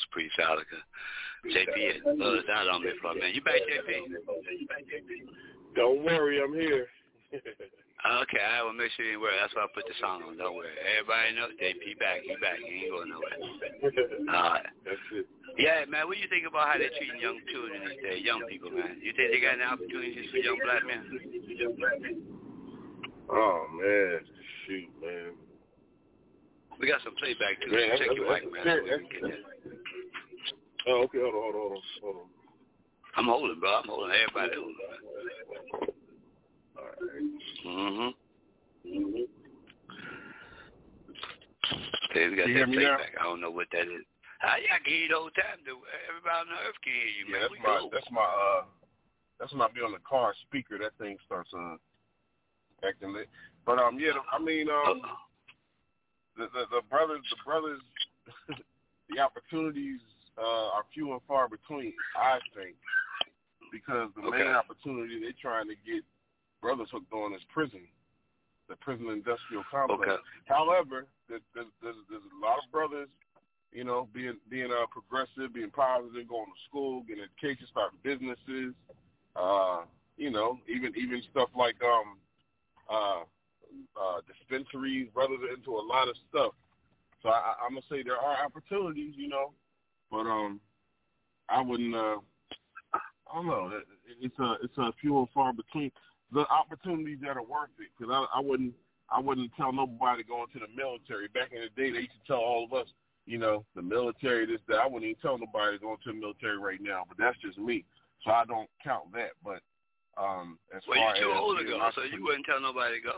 Host, 0.00 0.10
Priest 0.12 0.36
Ilika. 0.38 0.80
JP 1.44 1.76
has 1.92 2.18
buzzed 2.18 2.48
uh, 2.48 2.52
out 2.52 2.68
on 2.68 2.84
me 2.84 2.90
for 3.00 3.12
a 3.12 3.14
minute. 3.14 3.34
You 3.34 3.42
back, 3.42 3.60
JP? 3.68 4.12
Don't 5.76 6.04
worry, 6.04 6.42
I'm 6.42 6.54
here. 6.54 6.86
Okay, 8.00 8.40
I 8.40 8.64
will 8.64 8.72
make 8.72 8.88
sure 8.96 9.04
you 9.04 9.20
worry. 9.20 9.36
That's 9.36 9.52
why 9.52 9.68
I 9.68 9.68
put 9.76 9.84
the 9.84 9.92
song 10.00 10.24
on. 10.24 10.40
Don't 10.40 10.56
worry. 10.56 10.72
Everybody 10.72 11.36
knows 11.36 11.52
JP 11.60 12.00
back. 12.00 12.24
He 12.24 12.32
back. 12.40 12.56
He 12.56 12.88
ain't 12.88 12.96
going 12.96 13.12
nowhere. 13.12 13.36
All 14.32 14.56
right. 14.56 14.64
That's 14.88 15.04
it. 15.12 15.28
Yeah, 15.60 15.84
man. 15.84 16.08
What 16.08 16.16
do 16.16 16.24
you 16.24 16.32
think 16.32 16.48
about 16.48 16.64
how 16.72 16.80
they're 16.80 16.96
treating 16.96 17.20
young 17.20 17.36
children 17.52 17.76
these 17.84 18.00
days? 18.00 18.24
Young 18.24 18.40
people, 18.48 18.72
man. 18.72 19.04
You 19.04 19.12
think 19.12 19.36
they 19.36 19.44
got 19.44 19.60
any 19.60 19.68
opportunities 19.68 20.32
for 20.32 20.40
young 20.40 20.56
black 20.64 20.80
men? 20.88 21.12
Oh 23.28 23.68
man, 23.76 24.24
shoot, 24.64 24.88
man. 24.96 25.36
We 26.80 26.88
got 26.88 27.00
some 27.04 27.14
playback 27.16 27.60
too. 27.60 27.70
Man, 27.70 27.90
so 27.92 27.98
check 28.00 28.16
your 28.16 28.32
mic, 28.32 28.50
man. 28.52 28.64
so 28.64 28.72
we 28.82 28.88
can 28.88 29.08
get 29.12 29.22
that. 29.22 29.38
Oh, 30.88 31.02
okay, 31.04 31.18
hold 31.20 31.34
on, 31.36 31.42
hold 31.44 31.54
on, 31.54 31.60
hold 31.60 31.72
on, 31.76 31.82
hold 32.02 32.16
on. 32.16 32.28
I'm 33.16 33.24
holding, 33.26 33.60
bro. 33.60 33.68
I'm 33.76 33.84
holding. 33.88 34.16
Everybody 34.16 34.56
holding. 34.56 34.80
All 36.78 36.84
right. 36.88 37.00
Mm-hmm. 37.66 38.10
Okay, 42.10 42.28
we 42.28 42.36
got 42.36 42.48
You 42.48 42.54
that 42.54 42.64
hear 42.64 42.66
me 42.66 42.76
now? 42.80 42.96
playback. 42.96 43.12
I 43.20 43.24
don't 43.24 43.40
know 43.40 43.50
what 43.50 43.68
that 43.72 43.82
is. 43.84 44.02
Ah, 44.42 44.56
yeah, 44.56 44.72
I 44.74 44.78
can 44.80 44.88
hear 44.88 45.02
you 45.04 45.08
the 45.12 45.20
whole 45.20 45.30
time. 45.36 45.60
dude. 45.68 45.76
Everybody 46.08 46.38
on 46.40 46.48
the 46.48 46.58
earth 46.64 46.80
can 46.80 46.96
hear 46.96 47.12
you, 47.12 47.24
man. 47.28 47.44
Yeah, 47.44 47.44
man. 47.44 47.44
that's 47.44 47.60
We 47.60 47.60
my 47.60 47.76
cool. 47.76 47.90
that's 47.92 48.10
my 48.10 48.24
uh 48.24 48.62
that's 49.38 49.52
when 49.52 49.60
I 49.60 49.68
be 49.68 49.84
on 49.84 49.92
the 49.92 50.00
car 50.08 50.32
speaker. 50.48 50.80
That 50.80 50.96
thing 50.96 51.20
starts 51.28 51.52
uh 51.52 51.76
acting 52.88 53.12
lit. 53.12 53.28
But 53.68 53.76
um 53.78 54.00
yeah, 54.00 54.16
I 54.32 54.40
mean 54.40 54.72
um 54.72 55.04
Uh-oh. 55.04 55.28
The 56.36 56.46
the, 56.52 56.64
the 56.70 56.82
brothers 56.88 57.22
the 57.30 57.36
brothers 57.44 57.82
the 59.10 59.18
opportunities 59.20 60.00
uh 60.38 60.76
are 60.76 60.84
few 60.94 61.12
and 61.12 61.20
far 61.26 61.48
between, 61.48 61.92
I 62.16 62.38
think. 62.54 62.76
Because 63.72 64.10
the 64.16 64.22
Okay. 64.22 64.38
main 64.44 64.54
opportunity 64.54 65.20
they're 65.20 65.32
trying 65.40 65.68
to 65.68 65.74
get 65.86 66.02
brothers 66.60 66.88
hooked 66.90 67.12
on 67.12 67.34
is 67.34 67.42
prison. 67.52 67.86
The 68.68 68.76
prison 68.76 69.08
industrial 69.08 69.64
complex. 69.70 70.02
Okay. 70.12 70.22
However, 70.46 71.06
there's, 71.28 71.42
there's 71.54 71.66
there's 71.82 71.96
a 72.10 72.40
lot 72.44 72.58
of 72.64 72.70
brothers, 72.70 73.08
you 73.72 73.84
know, 73.84 74.08
being 74.14 74.38
being 74.48 74.70
uh, 74.70 74.86
progressive, 74.90 75.54
being 75.54 75.70
positive, 75.70 76.28
going 76.28 76.46
to 76.46 76.60
school, 76.68 77.02
getting 77.02 77.24
education, 77.24 77.66
starting 77.70 77.98
businesses, 78.02 78.74
uh, 79.36 79.82
you 80.16 80.30
know, 80.30 80.58
even 80.68 80.92
even 80.96 81.22
stuff 81.30 81.48
like 81.56 81.76
um 81.82 82.18
uh 82.88 83.22
uh 84.00 84.20
dispensaries. 84.26 85.08
Brothers 85.14 85.38
are 85.48 85.54
into 85.54 85.72
a 85.76 85.84
lot 85.84 86.08
of 86.08 86.16
stuff. 86.28 86.52
So 87.22 87.28
I, 87.28 87.54
I'm 87.64 87.74
gonna 87.74 87.82
say 87.90 88.02
there 88.02 88.16
are 88.18 88.44
opportunities, 88.44 89.14
you 89.16 89.28
know, 89.28 89.52
but 90.10 90.26
um 90.26 90.60
I 91.48 91.60
wouldn't. 91.62 91.94
uh 91.94 92.16
I 92.94 93.34
don't 93.34 93.46
know. 93.46 93.70
It- 93.76 93.86
It's 94.20 94.38
a 94.38 94.56
it's 94.62 94.76
a 94.78 94.92
few 95.00 95.18
and 95.18 95.28
far 95.30 95.52
between 95.52 95.90
the 96.32 96.44
opportunities 96.48 97.18
that 97.22 97.36
are 97.36 97.42
worth 97.42 97.70
it. 97.78 97.88
Because 97.96 98.12
I, 98.12 98.38
I 98.38 98.40
wouldn't 98.40 98.74
I 99.08 99.18
wouldn't 99.20 99.50
tell 99.56 99.72
nobody 99.72 100.22
going 100.22 100.46
to 100.52 100.58
the 100.58 100.68
military. 100.76 101.28
Back 101.28 101.52
in 101.52 101.60
the 101.62 101.68
day, 101.80 101.90
they 101.90 102.06
used 102.06 102.12
to 102.20 102.26
tell 102.26 102.38
all 102.38 102.64
of 102.64 102.72
us, 102.72 102.86
you 103.26 103.38
know, 103.38 103.64
the 103.74 103.82
military 103.82 104.46
this 104.46 104.60
that. 104.68 104.78
I 104.78 104.86
wouldn't 104.86 105.08
even 105.10 105.20
tell 105.22 105.38
nobody 105.38 105.78
going 105.78 105.96
to 106.04 106.12
the 106.12 106.18
military 106.18 106.58
right 106.58 106.80
now. 106.80 107.04
But 107.08 107.18
that's 107.18 107.38
just 107.38 107.58
me. 107.58 107.84
So 108.24 108.30
I 108.30 108.44
don't 108.44 108.68
count 108.84 109.12
that. 109.12 109.32
But 109.44 109.62
Um, 110.18 110.58
as 110.74 110.82
well, 110.86 110.98
far 110.98 111.16
you 111.16 111.22
too 111.22 111.32
as 111.32 111.38
old 111.38 111.58
to 111.58 111.64
go, 111.64 111.90
so 111.94 112.02
you 112.02 112.22
wouldn't 112.22 112.44
tell 112.44 112.60
nobody 112.60 113.00
to 113.00 113.02
go. 113.02 113.16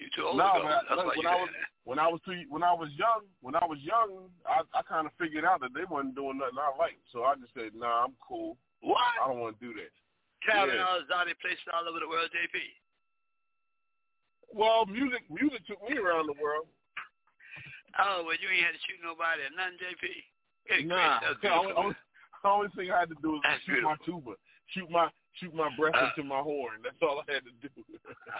You 0.00 0.08
too 0.16 0.24
old 0.32 0.40
No, 0.40 0.48
to 0.48 0.58
go. 0.58 0.64
man, 0.64 0.80
That's 0.88 0.96
look, 0.96 1.16
when 1.16 1.26
I 1.28 1.36
was- 1.36 1.50
when 1.84 1.98
I 1.98 2.08
was 2.08 2.20
too, 2.24 2.44
when 2.48 2.62
I 2.64 2.72
was 2.72 2.88
young, 2.96 3.28
when 3.40 3.54
I 3.54 3.64
was 3.68 3.78
young, 3.80 4.30
I, 4.48 4.62
I 4.72 4.80
kind 4.82 5.06
of 5.06 5.12
figured 5.20 5.44
out 5.44 5.60
that 5.60 5.74
they 5.76 5.84
wasn't 5.84 6.16
doing 6.16 6.38
nothing 6.38 6.56
I 6.58 6.72
liked. 6.78 7.04
So 7.12 7.24
I 7.24 7.36
just 7.36 7.52
said, 7.52 7.74
Nah, 7.76 8.04
I'm 8.08 8.16
cool. 8.20 8.56
What? 8.80 9.00
I 9.20 9.28
don't 9.28 9.40
want 9.40 9.60
to 9.60 9.64
do 9.64 9.74
that. 9.76 9.92
Traveling 10.40 10.76
yeah. 10.80 10.88
all 10.88 11.04
places 11.44 11.68
all 11.68 11.84
over 11.84 12.00
the 12.00 12.08
world, 12.08 12.32
JP. 12.32 12.56
Well, 14.52 14.86
music, 14.86 15.22
music 15.30 15.66
took 15.66 15.78
me 15.88 15.98
around 15.98 16.26
the 16.26 16.38
world. 16.40 16.66
Oh, 17.98 18.22
well, 18.24 18.36
you 18.40 18.48
ain't 18.48 18.64
had 18.64 18.72
to 18.72 18.82
shoot 18.88 18.98
nobody 19.02 19.44
or 19.44 19.52
nothing, 19.52 19.78
JP. 19.82 20.04
Good 20.68 20.86
Nah, 20.88 21.20
the 21.42 21.50
only, 22.48 22.68
thing 22.76 22.90
I 22.90 23.00
had 23.00 23.10
to 23.10 23.18
do 23.20 23.32
was 23.36 23.42
That's 23.44 23.62
shoot 23.64 23.82
my 23.82 23.96
tuba, 24.06 24.32
shoot 24.72 24.88
my 24.90 25.10
shoot 25.38 25.54
my 25.54 25.70
breath 25.76 25.94
Uh, 25.94 26.10
into 26.10 26.28
my 26.28 26.40
horn. 26.40 26.82
That's 26.82 26.96
all 27.02 27.22
I 27.22 27.32
had 27.32 27.44
to 27.44 27.54
do. 27.62 27.70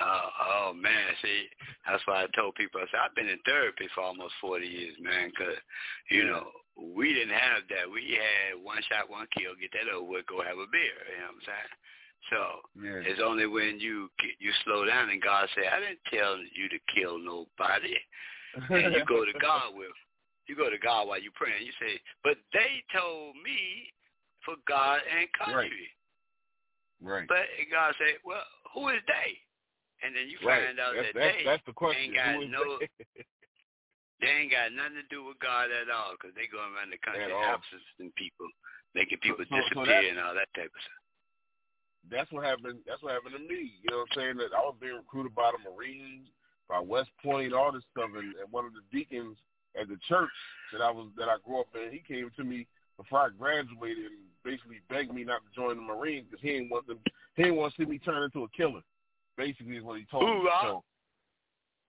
Oh, 0.01 0.29
oh 0.41 0.73
man, 0.75 1.15
see, 1.23 1.47
that's 1.87 2.03
why 2.07 2.25
I 2.25 2.27
told 2.35 2.55
people. 2.55 2.81
I 2.81 2.87
said 2.91 3.01
I've 3.05 3.15
been 3.15 3.29
in 3.29 3.39
therapy 3.45 3.87
for 3.95 4.03
almost 4.03 4.35
forty 4.41 4.67
years, 4.67 4.97
man. 5.01 5.31
Cause 5.37 5.59
you 6.11 6.25
know 6.25 6.49
we 6.77 7.13
didn't 7.13 7.37
have 7.37 7.69
that. 7.69 7.91
We 7.91 8.17
had 8.17 8.63
one 8.63 8.83
shot, 8.89 9.11
one 9.11 9.27
kill. 9.37 9.53
Get 9.61 9.73
that 9.77 9.93
over 9.93 10.09
with. 10.09 10.27
Go 10.27 10.43
have 10.43 10.59
a 10.59 10.71
beer. 10.71 10.97
You 11.13 11.21
know 11.21 11.37
what 11.37 11.43
I'm 11.43 11.47
saying? 11.47 11.73
So 12.29 12.41
yeah. 12.77 13.01
it's 13.11 13.21
only 13.25 13.47
when 13.47 13.81
you 13.81 14.09
you 14.39 14.53
slow 14.65 14.85
down 14.85 15.11
and 15.11 15.23
God 15.23 15.49
say, 15.57 15.67
I 15.67 15.81
didn't 15.81 16.05
tell 16.13 16.37
you 16.39 16.69
to 16.69 16.79
kill 16.95 17.19
nobody. 17.19 17.97
And 18.69 18.95
you 18.95 19.05
go 19.07 19.25
to 19.25 19.33
God 19.41 19.73
with, 19.79 19.95
you 20.47 20.57
go 20.57 20.69
to 20.69 20.79
God 20.79 21.09
while 21.09 21.21
you 21.21 21.31
praying. 21.35 21.65
You 21.65 21.73
say, 21.81 22.01
but 22.23 22.37
they 22.53 22.83
told 22.93 23.37
me 23.37 23.89
for 24.45 24.55
God 24.67 25.01
and 25.07 25.29
country. 25.39 25.71
right. 25.71 25.91
But 27.29 27.49
God 27.73 27.97
said, 27.97 28.21
well, 28.25 28.45
who 28.77 28.89
is 28.93 29.01
they? 29.09 29.41
And 30.01 30.17
then 30.17 30.29
you 30.33 30.41
right. 30.45 30.65
find 30.65 30.81
out 30.81 30.97
that's, 30.97 31.13
that 31.13 31.17
that's, 31.17 31.37
they 31.37 31.45
that's 31.45 31.67
the 31.69 31.77
question. 31.77 32.13
ain't 32.13 32.17
got 32.17 32.41
no- 32.49 32.81
they? 32.81 32.89
they 34.25 34.33
ain't 34.33 34.53
got 34.53 34.73
nothing 34.73 35.01
to 35.01 35.07
do 35.13 35.25
with 35.25 35.37
God 35.41 35.69
at 35.69 35.93
all 35.93 36.17
because 36.17 36.33
they 36.37 36.49
going 36.49 36.73
around 36.73 36.93
the 36.93 37.01
country 37.01 37.29
At 37.29 37.33
people, 38.17 38.49
making 38.97 39.21
people 39.21 39.45
so- 39.49 39.61
so 39.73 39.85
disappear 39.85 39.93
that- 39.93 40.09
and 40.13 40.21
all 40.21 40.33
that 40.37 40.49
type 40.57 40.73
of 40.73 40.81
stuff. 40.81 41.01
that's 42.09 42.31
what 42.33 42.45
happened. 42.49 42.81
That's 42.89 43.01
what 43.05 43.13
happened 43.13 43.37
to 43.37 43.45
me. 43.45 43.77
You 43.85 43.89
know 43.93 44.05
what 44.05 44.13
I'm 44.13 44.17
saying? 44.17 44.37
That 44.41 44.57
I 44.57 44.61
was 44.65 44.77
being 44.81 44.97
recruited 44.97 45.37
by 45.37 45.53
the 45.53 45.61
Marines, 45.69 46.29
by 46.69 46.81
West 46.81 47.13
Point, 47.21 47.53
all 47.53 47.73
this 47.73 47.85
stuff, 47.93 48.09
and, 48.17 48.33
and 48.41 48.49
one 48.49 48.65
of 48.65 48.73
the 48.73 48.85
deacons 48.89 49.37
at 49.77 49.89
the 49.89 50.01
church 50.09 50.33
that 50.73 50.81
I 50.81 50.91
was 50.91 51.13
that 51.21 51.29
I 51.29 51.37
grew 51.45 51.61
up 51.61 51.69
in, 51.77 51.93
he 51.93 52.01
came 52.01 52.31
to 52.37 52.45
me 52.45 52.67
before 52.97 53.21
I 53.21 53.29
graduated 53.31 54.17
and 54.17 54.30
basically 54.45 54.81
begged 54.89 55.13
me 55.13 55.25
not 55.25 55.41
to 55.45 55.55
join 55.55 55.77
the 55.77 55.83
Marines 55.83 56.27
because 56.31 56.43
he 56.43 56.53
didn't 56.53 56.71
want 56.71 56.87
them. 56.87 56.99
He 57.37 57.45
didn't 57.45 57.57
want 57.57 57.75
to 57.75 57.83
see 57.83 57.89
me 57.89 57.99
turn 57.99 58.23
into 58.23 58.45
a 58.45 58.49
killer. 58.49 58.81
Basically, 59.37 59.77
is 59.77 59.85
what 59.85 59.99
he 59.99 60.07
told 60.11 60.25
me. 60.25 60.31
Hoorah. 60.43 60.61
So, 60.63 60.85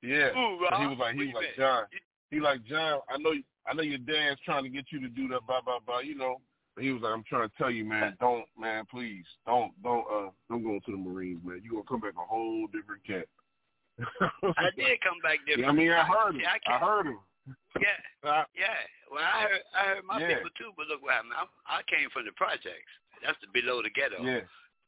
yeah. 0.01 0.29
Ooh, 0.37 0.57
he 0.79 0.87
was 0.87 0.97
like, 0.99 1.15
he 1.15 1.25
was 1.25 1.35
like. 1.35 1.55
John. 1.57 1.83
He 2.29 2.39
like 2.39 2.63
John. 2.65 2.99
I 3.09 3.17
know. 3.17 3.33
I 3.67 3.73
know 3.73 3.83
your 3.83 3.99
dad's 3.99 4.39
trying 4.43 4.63
to 4.63 4.69
get 4.69 4.85
you 4.91 4.99
to 5.01 5.09
do 5.09 5.27
that. 5.29 5.45
Blah 5.47 5.61
blah 5.61 5.79
blah. 5.85 5.99
You 5.99 6.15
know. 6.15 6.41
But 6.75 6.85
he 6.85 6.91
was 6.91 7.01
like, 7.01 7.13
I'm 7.13 7.23
trying 7.27 7.49
to 7.49 7.55
tell 7.57 7.69
you, 7.69 7.83
man. 7.83 8.15
Don't, 8.21 8.45
man. 8.57 8.85
Please, 8.89 9.25
don't, 9.45 9.73
don't, 9.83 10.05
uh, 10.09 10.29
don't 10.49 10.63
go 10.63 10.75
into 10.75 10.91
the 10.91 10.97
Marines, 10.97 11.41
man. 11.43 11.61
You 11.63 11.71
are 11.71 11.83
gonna 11.83 11.87
come 11.89 11.99
back 11.99 12.13
a 12.15 12.25
whole 12.25 12.65
different 12.67 13.05
cat. 13.05 13.27
I 14.57 14.69
did 14.77 15.01
come 15.01 15.19
back 15.21 15.39
different. 15.45 15.63
Yeah, 15.63 15.67
I 15.67 15.71
mean, 15.73 15.91
I 15.91 16.05
heard 16.05 16.35
him. 16.35 16.41
See, 16.41 16.71
I, 16.71 16.75
I 16.75 16.79
heard 16.79 17.07
him. 17.07 17.19
Yeah, 17.79 17.97
I, 18.23 18.45
yeah. 18.53 18.81
Well, 19.09 19.23
I 19.23 19.37
heard, 19.47 19.63
I 19.73 19.81
heard 19.95 20.05
my 20.05 20.19
Yeah. 20.19 20.37
people 20.37 20.51
too, 20.57 20.71
but 20.77 20.87
look 20.87 21.01
what 21.01 21.15
happened. 21.17 21.33
I, 21.35 21.45
I 21.65 21.81
came 21.89 22.09
from 22.13 22.25
the 22.25 22.35
projects. 22.37 22.91
That's 23.23 23.37
the 23.41 23.49
below 23.53 23.81
the 23.81 23.89
ghetto. 23.89 24.21
yeah, 24.23 24.45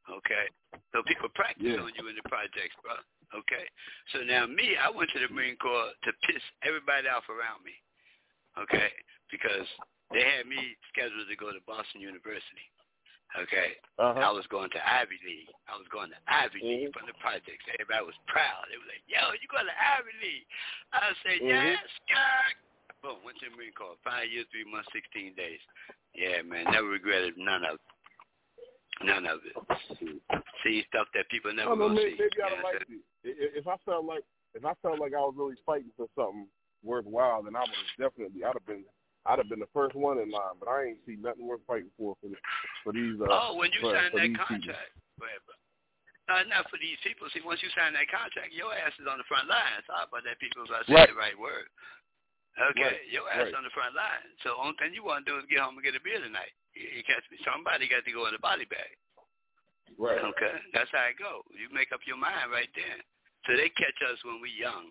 Okay. 0.10 0.46
So 0.92 1.02
people 1.06 1.30
practice 1.34 1.64
Yeah. 1.66 1.82
on 1.82 1.94
you 1.96 2.08
in 2.10 2.16
the 2.18 2.26
projects, 2.30 2.76
bro. 2.82 2.98
Okay. 3.34 3.66
So 4.14 4.22
now 4.26 4.46
me, 4.46 4.78
I 4.78 4.90
went 4.90 5.10
to 5.14 5.20
the 5.20 5.30
Marine 5.34 5.58
Corps 5.58 5.94
to 6.04 6.12
piss 6.26 6.42
everybody 6.62 7.08
off 7.10 7.26
around 7.30 7.64
me. 7.66 7.74
Okay. 8.58 8.92
Because 9.32 9.66
they 10.12 10.22
had 10.22 10.46
me 10.46 10.78
scheduled 10.94 11.28
to 11.30 11.36
go 11.38 11.50
to 11.54 11.62
Boston 11.66 12.02
University. 12.02 12.66
Okay. 13.34 13.78
I 13.98 14.14
uh-huh. 14.14 14.34
was 14.34 14.46
going 14.54 14.70
to 14.72 14.82
Ivy 14.82 15.18
League. 15.26 15.50
I 15.66 15.74
was 15.78 15.88
going 15.90 16.10
to 16.14 16.20
Ivy 16.28 16.62
League 16.62 16.90
Mhm. 16.90 16.94
from 16.94 17.08
the 17.08 17.18
projects. 17.18 17.66
Everybody 17.74 18.06
was 18.06 18.18
proud. 18.28 18.66
They 18.70 18.78
were 18.78 18.86
like, 18.86 19.02
yo, 19.10 19.34
you 19.42 19.48
going 19.50 19.66
to 19.66 19.74
Ivy 19.74 20.14
League. 20.22 20.46
I 20.94 21.14
said, 21.24 21.40
Mhm. 21.42 21.50
yes, 21.50 21.90
God. 22.10 22.54
Boom, 23.02 23.24
went 23.24 23.38
to 23.40 23.50
the 23.50 23.56
Marine 23.56 23.74
Corps. 23.74 23.98
Five 24.04 24.30
years, 24.30 24.48
three 24.50 24.64
months, 24.66 24.88
16 24.94 25.34
days. 25.34 25.60
Yeah, 26.14 26.42
man, 26.44 26.66
never 26.72 26.88
regretted 26.88 27.38
none 27.38 27.66
of 27.66 27.76
it. 27.76 27.82
None 29.04 29.26
of 29.26 29.42
it. 29.46 29.56
See 30.64 30.84
stuff 30.88 31.08
that 31.14 31.28
people 31.30 31.52
never 31.52 31.72
I 31.72 31.76
don't 31.76 31.80
know, 31.80 31.88
gonna 31.90 31.96
maybe, 32.00 32.12
see. 32.12 32.18
maybe 32.22 32.38
You 32.38 32.44
I'd 32.44 32.50
know 32.50 32.56
have 32.56 32.64
liked 32.64 32.92
it. 32.92 33.02
If 33.58 33.68
I 33.68 33.78
felt 33.84 34.06
like, 34.06 34.24
if 34.54 34.64
I 34.64 34.74
felt 34.76 35.00
like 35.00 35.14
I 35.14 35.20
was 35.20 35.34
really 35.36 35.58
fighting 35.66 35.92
for 35.98 36.08
something 36.16 36.48
worthwhile, 36.84 37.42
then 37.44 37.56
I 37.56 37.62
would 37.62 37.70
definitely, 37.98 38.44
I'd 38.46 38.54
have 38.54 38.66
been, 38.66 38.86
I'd 39.26 39.40
have 39.40 39.48
been 39.48 39.64
the 39.64 39.72
first 39.72 39.96
one 39.96 40.20
in 40.20 40.32
line. 40.32 40.60
But 40.60 40.68
I 40.68 40.92
ain't 40.92 41.02
see 41.08 41.16
nothing 41.16 41.48
worth 41.48 41.64
fighting 41.68 41.92
for 41.98 42.16
for, 42.20 42.30
for 42.84 42.92
these. 42.92 43.20
Uh, 43.22 43.32
Oh, 43.32 43.56
when 43.56 43.72
you 43.72 43.80
for, 43.82 43.96
sign 43.96 44.12
for 44.12 44.20
that 44.20 44.36
contract. 44.36 44.94
No, 46.32 46.40
not 46.48 46.72
for 46.72 46.80
these 46.80 46.96
people. 47.04 47.28
See, 47.36 47.44
once 47.44 47.60
you 47.60 47.68
sign 47.76 47.92
that 48.00 48.08
contract, 48.08 48.56
your 48.56 48.72
ass 48.72 48.96
is 48.96 49.12
on 49.12 49.20
the 49.20 49.28
front 49.28 49.52
line. 49.52 49.84
Sorry 49.84 50.08
about 50.08 50.24
that, 50.24 50.40
people. 50.40 50.64
If 50.64 50.72
I 50.72 50.80
said 50.88 50.96
Right. 50.96 51.12
the 51.12 51.20
right 51.20 51.36
word. 51.36 51.68
Okay, 52.72 52.84
Right, 52.86 53.08
your 53.12 53.28
ass 53.28 53.50
right. 53.50 53.56
on 53.56 53.64
the 53.66 53.72
front 53.72 53.96
line. 53.96 54.24
So 54.46 54.56
only 54.56 54.78
thing 54.78 54.94
you 54.94 55.04
want 55.04 55.26
to 55.26 55.32
do 55.32 55.40
is 55.40 55.46
get 55.50 55.60
home 55.60 55.76
and 55.76 55.84
get 55.84 55.98
a 55.98 56.00
beer 56.00 56.22
tonight. 56.22 56.54
You, 56.78 56.88
you 56.88 57.04
catch 57.04 57.26
me? 57.32 57.38
Somebody 57.44 57.90
got 57.90 58.06
to 58.06 58.12
go 58.14 58.28
in 58.28 58.34
the 58.34 58.40
body 58.40 58.66
bag. 58.66 58.94
Right. 59.98 60.22
Okay, 60.22 60.54
that's 60.72 60.90
how 60.92 61.04
it 61.10 61.18
go. 61.20 61.44
You 61.52 61.68
make 61.74 61.92
up 61.92 62.00
your 62.06 62.18
mind 62.18 62.52
right 62.54 62.70
then. 62.78 63.02
So 63.46 63.58
they 63.58 63.70
catch 63.70 63.98
us 64.08 64.24
when 64.24 64.40
we 64.40 64.50
young, 64.54 64.86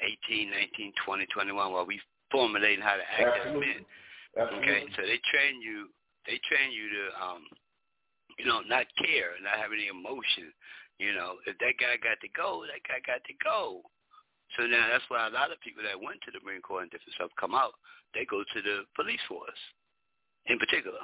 18, 0.00 0.50
19, 0.50 0.92
20, 1.04 1.26
21, 1.26 1.72
while 1.72 1.84
we 1.84 2.00
formulating 2.32 2.80
how 2.80 2.96
to 2.96 3.04
act 3.04 3.46
as 3.46 3.52
men. 3.52 3.84
Absolutely. 4.34 4.64
Okay, 4.64 4.82
so 4.96 5.04
they 5.04 5.20
train 5.28 5.60
you. 5.60 5.92
They 6.24 6.40
train 6.48 6.72
you 6.72 6.88
to, 6.88 7.02
um, 7.20 7.42
you 8.40 8.48
know, 8.48 8.64
not 8.64 8.88
care, 8.96 9.36
not 9.44 9.60
have 9.60 9.76
any 9.76 9.92
emotion. 9.92 10.48
You 10.96 11.12
know, 11.12 11.36
if 11.44 11.58
that 11.60 11.76
guy 11.76 12.00
got 12.00 12.16
to 12.24 12.30
go, 12.32 12.64
that 12.64 12.80
guy 12.88 13.04
got 13.04 13.20
to 13.28 13.34
go. 13.44 13.84
So 14.56 14.64
now 14.64 14.88
that's 14.88 15.04
why 15.08 15.26
a 15.26 15.32
lot 15.32 15.52
of 15.52 15.60
people 15.60 15.82
that 15.84 15.96
went 15.96 16.20
to 16.24 16.32
the 16.32 16.40
Marine 16.44 16.64
Corps 16.64 16.84
and 16.84 16.90
different 16.92 17.16
stuff 17.16 17.32
come 17.40 17.56
out. 17.56 17.76
They 18.12 18.24
go 18.28 18.44
to 18.44 18.58
the 18.60 18.84
police 18.96 19.22
force, 19.24 19.62
in 20.46 20.60
particular, 20.60 21.00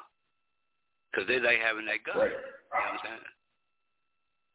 because 1.09 1.25
they 1.25 1.41
like 1.41 1.61
having 1.61 1.89
that 1.89 2.05
gun. 2.05 2.29
Right. 2.29 2.33
You 2.33 2.37
know 2.37 2.93
what 2.93 2.97
I'm 2.97 3.01
saying? 3.01 3.29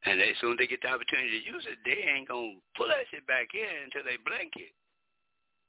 And 0.04 0.16
as 0.22 0.38
soon 0.38 0.54
as 0.54 0.60
they 0.62 0.70
get 0.70 0.84
the 0.86 0.94
opportunity 0.94 1.42
to 1.42 1.48
use 1.48 1.66
it, 1.66 1.80
they 1.82 1.98
ain't 2.06 2.28
gonna 2.28 2.60
pull 2.78 2.92
that 2.92 3.08
shit 3.10 3.26
back 3.26 3.50
in 3.56 3.90
until 3.90 4.06
they 4.06 4.22
blink 4.22 4.54
it. 4.60 4.76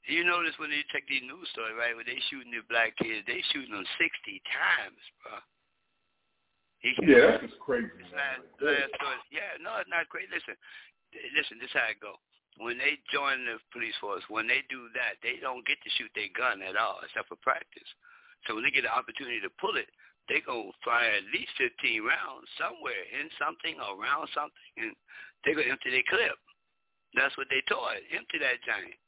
You 0.05 0.21
notice 0.21 0.53
when 0.61 0.69
you 0.69 0.85
check 0.93 1.09
these 1.09 1.25
news 1.25 1.49
stories, 1.49 1.73
right? 1.73 1.97
When 1.97 2.05
they 2.05 2.21
shooting 2.29 2.53
the 2.53 2.61
black 2.69 2.93
kids, 3.01 3.25
they 3.25 3.41
shooting 3.49 3.73
them 3.73 3.85
sixty 3.97 4.37
times, 4.53 5.01
bro. 5.25 5.41
Yeah, 6.85 7.41
that's 7.41 7.57
crazy. 7.57 7.89
Last, 8.13 8.45
last 8.61 8.93
story. 9.01 9.17
Yeah, 9.33 9.57
no, 9.57 9.81
it's 9.81 9.89
not 9.89 10.05
great. 10.13 10.29
Listen, 10.29 10.53
listen. 11.33 11.57
This 11.57 11.73
how 11.73 11.89
it 11.89 11.97
go. 11.97 12.21
When 12.61 12.77
they 12.77 13.01
join 13.09 13.49
the 13.49 13.57
police 13.73 13.97
force, 13.97 14.21
when 14.29 14.45
they 14.45 14.61
do 14.69 14.93
that, 14.93 15.17
they 15.25 15.41
don't 15.41 15.65
get 15.65 15.81
to 15.81 15.89
shoot 15.97 16.13
their 16.13 16.29
gun 16.37 16.61
at 16.61 16.77
all, 16.77 17.01
except 17.01 17.27
for 17.27 17.41
practice. 17.41 17.89
So 18.45 18.53
when 18.53 18.63
they 18.63 18.71
get 18.71 18.85
the 18.85 18.93
opportunity 18.93 19.41
to 19.41 19.51
pull 19.57 19.73
it, 19.75 19.89
they 20.29 20.45
gonna 20.45 20.69
fire 20.85 21.17
at 21.17 21.33
least 21.33 21.57
fifteen 21.57 22.05
rounds 22.05 22.45
somewhere 22.61 23.09
in 23.09 23.33
something 23.41 23.81
or 23.81 23.97
around 23.97 24.29
something, 24.37 24.77
and 24.77 24.93
they 25.41 25.57
gonna 25.57 25.73
empty 25.73 25.89
their 25.89 26.05
clip. 26.05 26.37
That's 27.17 27.33
what 27.41 27.49
they 27.49 27.65
taught. 27.65 27.97
Empty 28.13 28.37
that 28.45 28.61
giant. 28.61 29.01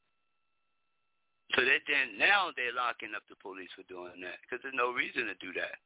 So 1.55 1.63
that 1.63 1.83
then 1.87 2.19
now 2.19 2.51
they're 2.55 2.75
locking 2.75 3.15
up 3.15 3.23
the 3.31 3.39
police 3.39 3.71
for 3.71 3.87
doing 3.87 4.19
that 4.19 4.39
because 4.43 4.59
there's 4.63 4.75
no 4.75 4.91
reason 4.91 5.31
to 5.31 5.35
do 5.39 5.53
that. 5.55 5.79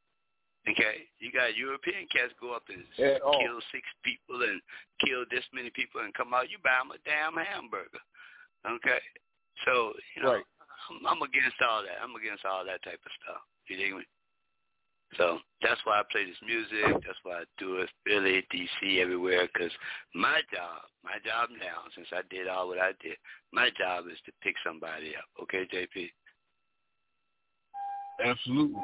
Okay, 0.70 1.10
you 1.18 1.34
got 1.34 1.58
European 1.58 2.06
cats 2.14 2.34
go 2.38 2.54
up 2.54 2.66
and 2.70 2.86
At 3.02 3.22
all. 3.22 3.38
kill 3.42 3.58
six 3.74 3.82
people 4.06 4.42
and 4.46 4.62
kill 5.02 5.26
this 5.34 5.46
many 5.54 5.70
people 5.74 6.02
and 6.02 6.14
come 6.14 6.34
out. 6.34 6.50
You 6.54 6.58
buy 6.62 6.78
them 6.82 6.94
a 6.94 7.02
damn 7.02 7.34
hamburger. 7.34 8.02
Okay, 8.66 9.02
so 9.66 9.94
you 10.16 10.22
know 10.22 10.38
Right. 10.38 10.46
I'm, 10.90 11.18
I'm 11.18 11.22
against 11.26 11.58
all 11.66 11.82
that. 11.82 11.98
I'm 12.02 12.14
against 12.14 12.46
all 12.46 12.62
that 12.66 12.82
type 12.86 13.02
of 13.02 13.14
stuff. 13.22 13.42
You 13.70 13.78
dig 13.78 13.94
me? 13.98 14.06
So 15.18 15.40
that's 15.62 15.82
why 15.84 16.00
I 16.00 16.04
play 16.12 16.26
this 16.26 16.40
music. 16.46 16.94
That's 17.06 17.20
why 17.24 17.42
I 17.42 17.46
do 17.58 17.78
it, 17.82 17.90
Philly, 18.06 18.46
D.C., 18.50 19.02
everywhere. 19.02 19.50
Because 19.52 19.72
my 20.16 20.42
job, 20.54 20.88
my 21.04 21.18
job 21.26 21.50
now, 21.60 21.90
since 21.96 22.08
I 22.12 22.22
did 22.30 22.48
all 22.48 22.68
what 22.68 22.80
I 22.80 22.92
did, 23.02 23.18
my 23.52 23.70
job 23.78 24.06
is 24.12 24.18
to 24.26 24.32
pick 24.42 24.56
somebody 24.66 25.16
up. 25.16 25.26
Okay, 25.44 25.68
JP? 25.74 26.10
Absolutely. 28.24 28.82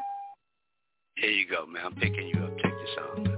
Here 1.16 1.32
you 1.32 1.48
go, 1.48 1.66
man. 1.66 1.86
I'm 1.86 1.96
picking 1.96 2.28
you 2.28 2.44
up. 2.44 2.58
Check 2.58 2.72
this 2.72 2.98
out. 3.00 3.37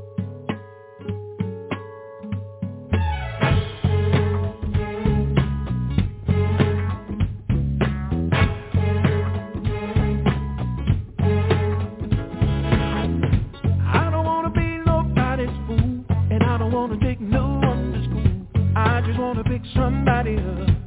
pick 19.63 19.71
somebody 19.73 20.37
up. 20.37 20.78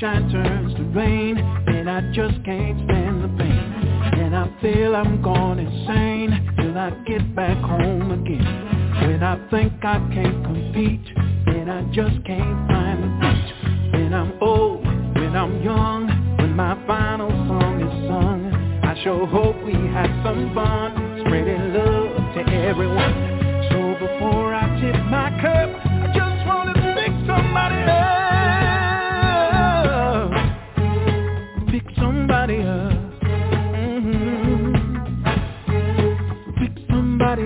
Sunshine 0.00 0.30
turns 0.30 0.74
to 0.74 0.82
rain, 0.98 1.38
and 1.38 1.88
I 1.88 2.00
just 2.12 2.44
can't 2.44 2.78
stand 2.84 3.24
the 3.24 3.28
pain. 3.38 3.72
And 4.18 4.34
I 4.34 4.50
feel 4.60 4.96
I'm 4.96 5.22
gone 5.22 5.58
insane 5.58 6.54
till 6.56 6.76
I 6.76 6.90
get 7.06 7.34
back 7.34 7.56
home 7.58 8.10
again. 8.10 8.44
When 9.06 9.22
I 9.22 9.36
think 9.50 9.72
I 9.84 9.98
can't 10.12 10.44
compete, 10.44 11.06
and 11.46 11.70
I 11.70 11.82
just 11.92 12.24
can't 12.24 12.68
find 12.68 13.02
the 13.02 13.08
beat. 13.20 13.92
When 13.92 14.14
I'm 14.14 14.32
old, 14.40 14.84
when 14.84 15.36
I'm 15.36 15.62
young, 15.62 16.36
when 16.38 16.56
my 16.56 16.74
final 16.86 17.30
song 17.30 17.80
is 17.80 18.08
sung, 18.08 18.80
I 18.82 19.00
sure 19.02 19.26
hope 19.26 19.56
we 19.64 19.74
have 19.74 20.10
some 20.24 20.54
fun, 20.54 21.22
spreading 21.24 21.72
love 21.74 22.34
to 22.34 22.52
everyone. 22.52 23.14
So 23.70 24.06
before 24.06 24.54
I 24.54 24.80
tip 24.80 24.96
my 25.06 25.30
cup, 25.40 25.93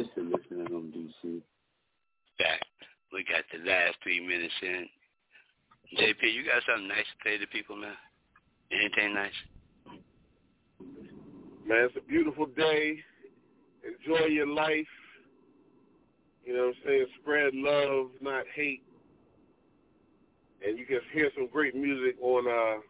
man. 0.00 0.08
This 0.16 0.24
is 0.24 0.32
listening 0.32 0.74
on 0.74 0.92
DC. 0.92 1.40
Back. 2.38 2.60
We 3.12 3.24
got 3.24 3.44
the 3.52 3.68
last 3.68 3.96
three 4.02 4.20
minutes 4.20 4.54
in. 4.62 4.86
JP, 5.98 6.34
you 6.34 6.44
got 6.44 6.62
something 6.68 6.88
nice 6.88 6.98
to 6.98 7.28
say 7.28 7.38
to 7.38 7.46
people, 7.48 7.76
man? 7.76 7.94
Anything 8.70 9.14
nice? 9.14 9.32
Man, 11.66 11.84
it's 11.84 11.96
a 11.96 12.08
beautiful 12.08 12.46
day. 12.46 12.98
Enjoy 13.84 14.26
your 14.26 14.46
life. 14.46 14.86
You 16.44 16.56
know 16.56 16.66
what 16.66 16.76
I'm 16.76 16.82
saying? 16.86 17.06
Spread 17.20 17.54
love, 17.54 18.10
not 18.20 18.44
hate. 18.54 18.82
And 20.66 20.78
you 20.78 20.86
can 20.86 21.00
hear 21.12 21.30
some 21.34 21.48
great 21.52 21.74
music 21.74 22.16
on 22.22 22.46
uh 22.46 22.80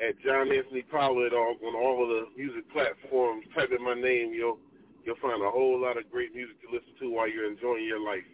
at 0.00 0.18
John 0.24 0.50
Anthony 0.50 0.82
Pollard 0.90 1.32
on, 1.32 1.56
on 1.62 1.76
all 1.76 2.02
of 2.02 2.08
the 2.08 2.24
music 2.36 2.70
platforms. 2.72 3.44
Type 3.54 3.70
in 3.76 3.84
my 3.84 3.94
name, 3.94 4.32
you'll 4.32 4.58
you'll 5.04 5.20
find 5.22 5.42
a 5.42 5.50
whole 5.50 5.80
lot 5.80 5.96
of 5.98 6.10
great 6.10 6.34
music 6.34 6.60
to 6.62 6.68
listen 6.72 6.94
to 7.00 7.10
while 7.10 7.28
you're 7.28 7.50
enjoying 7.50 7.84
your 7.84 8.00
life 8.02 8.26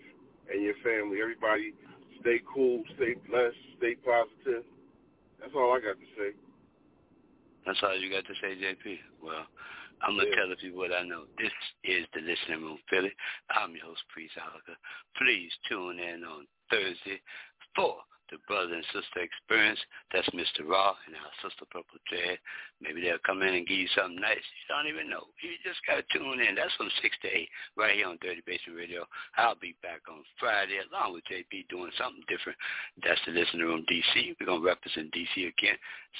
and 0.53 0.63
your 0.63 0.75
family. 0.85 1.21
Everybody 1.21 1.73
stay 2.21 2.41
cool, 2.53 2.83
stay 2.97 3.15
blessed, 3.29 3.57
stay 3.79 3.95
positive. 3.97 4.65
That's 5.41 5.53
all 5.55 5.73
I 5.73 5.81
got 5.81 5.99
to 5.99 6.09
say. 6.17 6.35
That's 7.67 7.79
all 7.83 7.97
you 7.99 8.11
got 8.11 8.25
to 8.27 8.35
say, 8.41 8.57
JP? 8.57 8.99
Well, 9.23 9.47
I'm 10.03 10.17
going 10.17 10.27
to 10.27 10.31
Yeah. 10.31 10.37
tell 10.41 10.49
the 10.49 10.57
people 10.57 10.79
what 10.79 10.93
I 10.93 11.03
know. 11.03 11.27
This 11.39 11.53
is 11.85 12.07
the 12.15 12.21
Listening 12.21 12.63
Room 12.63 12.79
Philly. 12.89 13.13
I'm 13.51 13.75
your 13.75 13.87
host, 13.87 14.03
Priest 14.09 14.35
Ilika. 14.37 14.77
Please 15.17 15.53
tune 15.69 15.99
in 15.99 16.25
on 16.25 16.47
Thursday 16.71 17.21
for 17.75 17.99
the 18.31 18.39
Brother 18.47 18.75
and 18.77 18.85
Sister 18.93 19.25
Experience. 19.25 19.81
That's 20.13 20.29
Mr. 20.31 20.65
Raw 20.69 20.95
and 21.09 21.17
our 21.17 21.35
Sister 21.41 21.65
Purple 21.69 22.01
Dread. 22.09 22.39
Maybe 22.81 23.01
they'll 23.01 23.23
come 23.25 23.43
in 23.43 23.55
and 23.57 23.67
give 23.67 23.81
you 23.81 23.91
something 23.97 24.21
nice. 24.21 24.41
You 24.41 24.67
don't 24.69 24.89
even 24.89 25.09
know. 25.09 25.33
You 25.41 25.57
just 25.65 25.81
got 25.89 26.01
to 26.01 26.07
tune 26.13 26.41
in. 26.41 26.55
That's 26.55 26.75
from 26.77 26.93
6 26.93 27.03
to 27.25 27.29
8 27.29 27.49
right 27.77 27.97
here 27.97 28.09
on 28.09 28.21
Dirty 28.21 28.45
Basement 28.45 28.79
Radio. 28.79 29.09
I'll 29.37 29.59
be 29.59 29.77
back 29.81 30.05
on 30.09 30.23
Friday 30.37 30.79
along 30.89 31.17
with 31.17 31.29
JP 31.29 31.69
doing 31.73 31.93
something 31.97 32.25
different. 32.29 32.59
That's 33.01 33.21
the 33.25 33.33
Listening 33.33 33.67
Room 33.67 33.85
DC. 33.89 34.37
We're 34.37 34.49
going 34.49 34.63
to 34.63 34.69
represent 34.69 35.13
DC 35.13 35.49
again. 35.49 35.79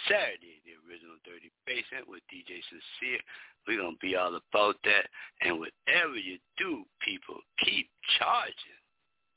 Saturday, 0.09 0.65
the 0.65 0.81
original 0.89 1.21
Dirty 1.25 1.53
Basement 1.69 2.09
with 2.09 2.25
DJ 2.33 2.61
Sincere. 2.69 3.21
We're 3.67 3.85
going 3.85 4.01
to 4.01 4.05
be 4.05 4.17
all 4.17 4.33
about 4.33 4.81
that. 4.89 5.13
And 5.45 5.61
whatever 5.61 6.17
you 6.17 6.41
do, 6.57 6.89
people, 7.05 7.37
keep 7.61 7.89
charging. 8.19 8.79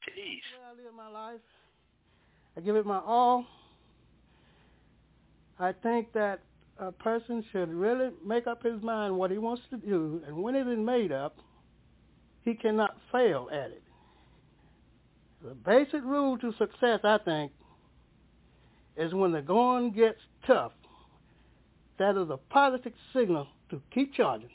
Peace. 0.02 0.42
I 0.66 0.74
live 0.74 0.96
my 0.98 1.08
life. 1.08 1.46
I 2.58 2.62
give 2.62 2.76
it 2.76 2.86
my 2.86 3.00
all. 3.06 3.46
I 5.60 5.72
think 5.72 6.12
that 6.14 6.42
a 6.80 6.92
person 6.92 7.46
should 7.52 7.70
really 7.70 8.10
make 8.26 8.48
up 8.48 8.64
his 8.64 8.82
mind 8.82 9.16
what 9.16 9.32
he 9.32 9.38
wants 9.38 9.62
to 9.70 9.78
do, 9.78 10.22
and 10.26 10.42
when 10.42 10.56
it 10.56 10.68
is 10.68 10.80
made 10.80 11.12
up, 11.12 11.38
he 12.44 12.56
cannot 12.56 12.98
fail 13.12 13.48
at 13.52 13.70
it. 13.72 13.84
The 15.44 15.54
basic 15.54 16.04
rule 16.04 16.38
to 16.40 16.52
success, 16.58 17.00
I 17.04 17.20
think, 17.24 17.52
is 18.98 19.14
when 19.14 19.32
the 19.32 19.42
going 19.42 19.92
gets 19.92 20.20
tough. 20.46 20.74
That 22.00 22.18
is 22.18 22.30
a 22.30 22.38
positive 22.38 22.94
signal 23.14 23.48
to 23.70 23.82
keep 23.94 24.14
charging. 24.14 24.50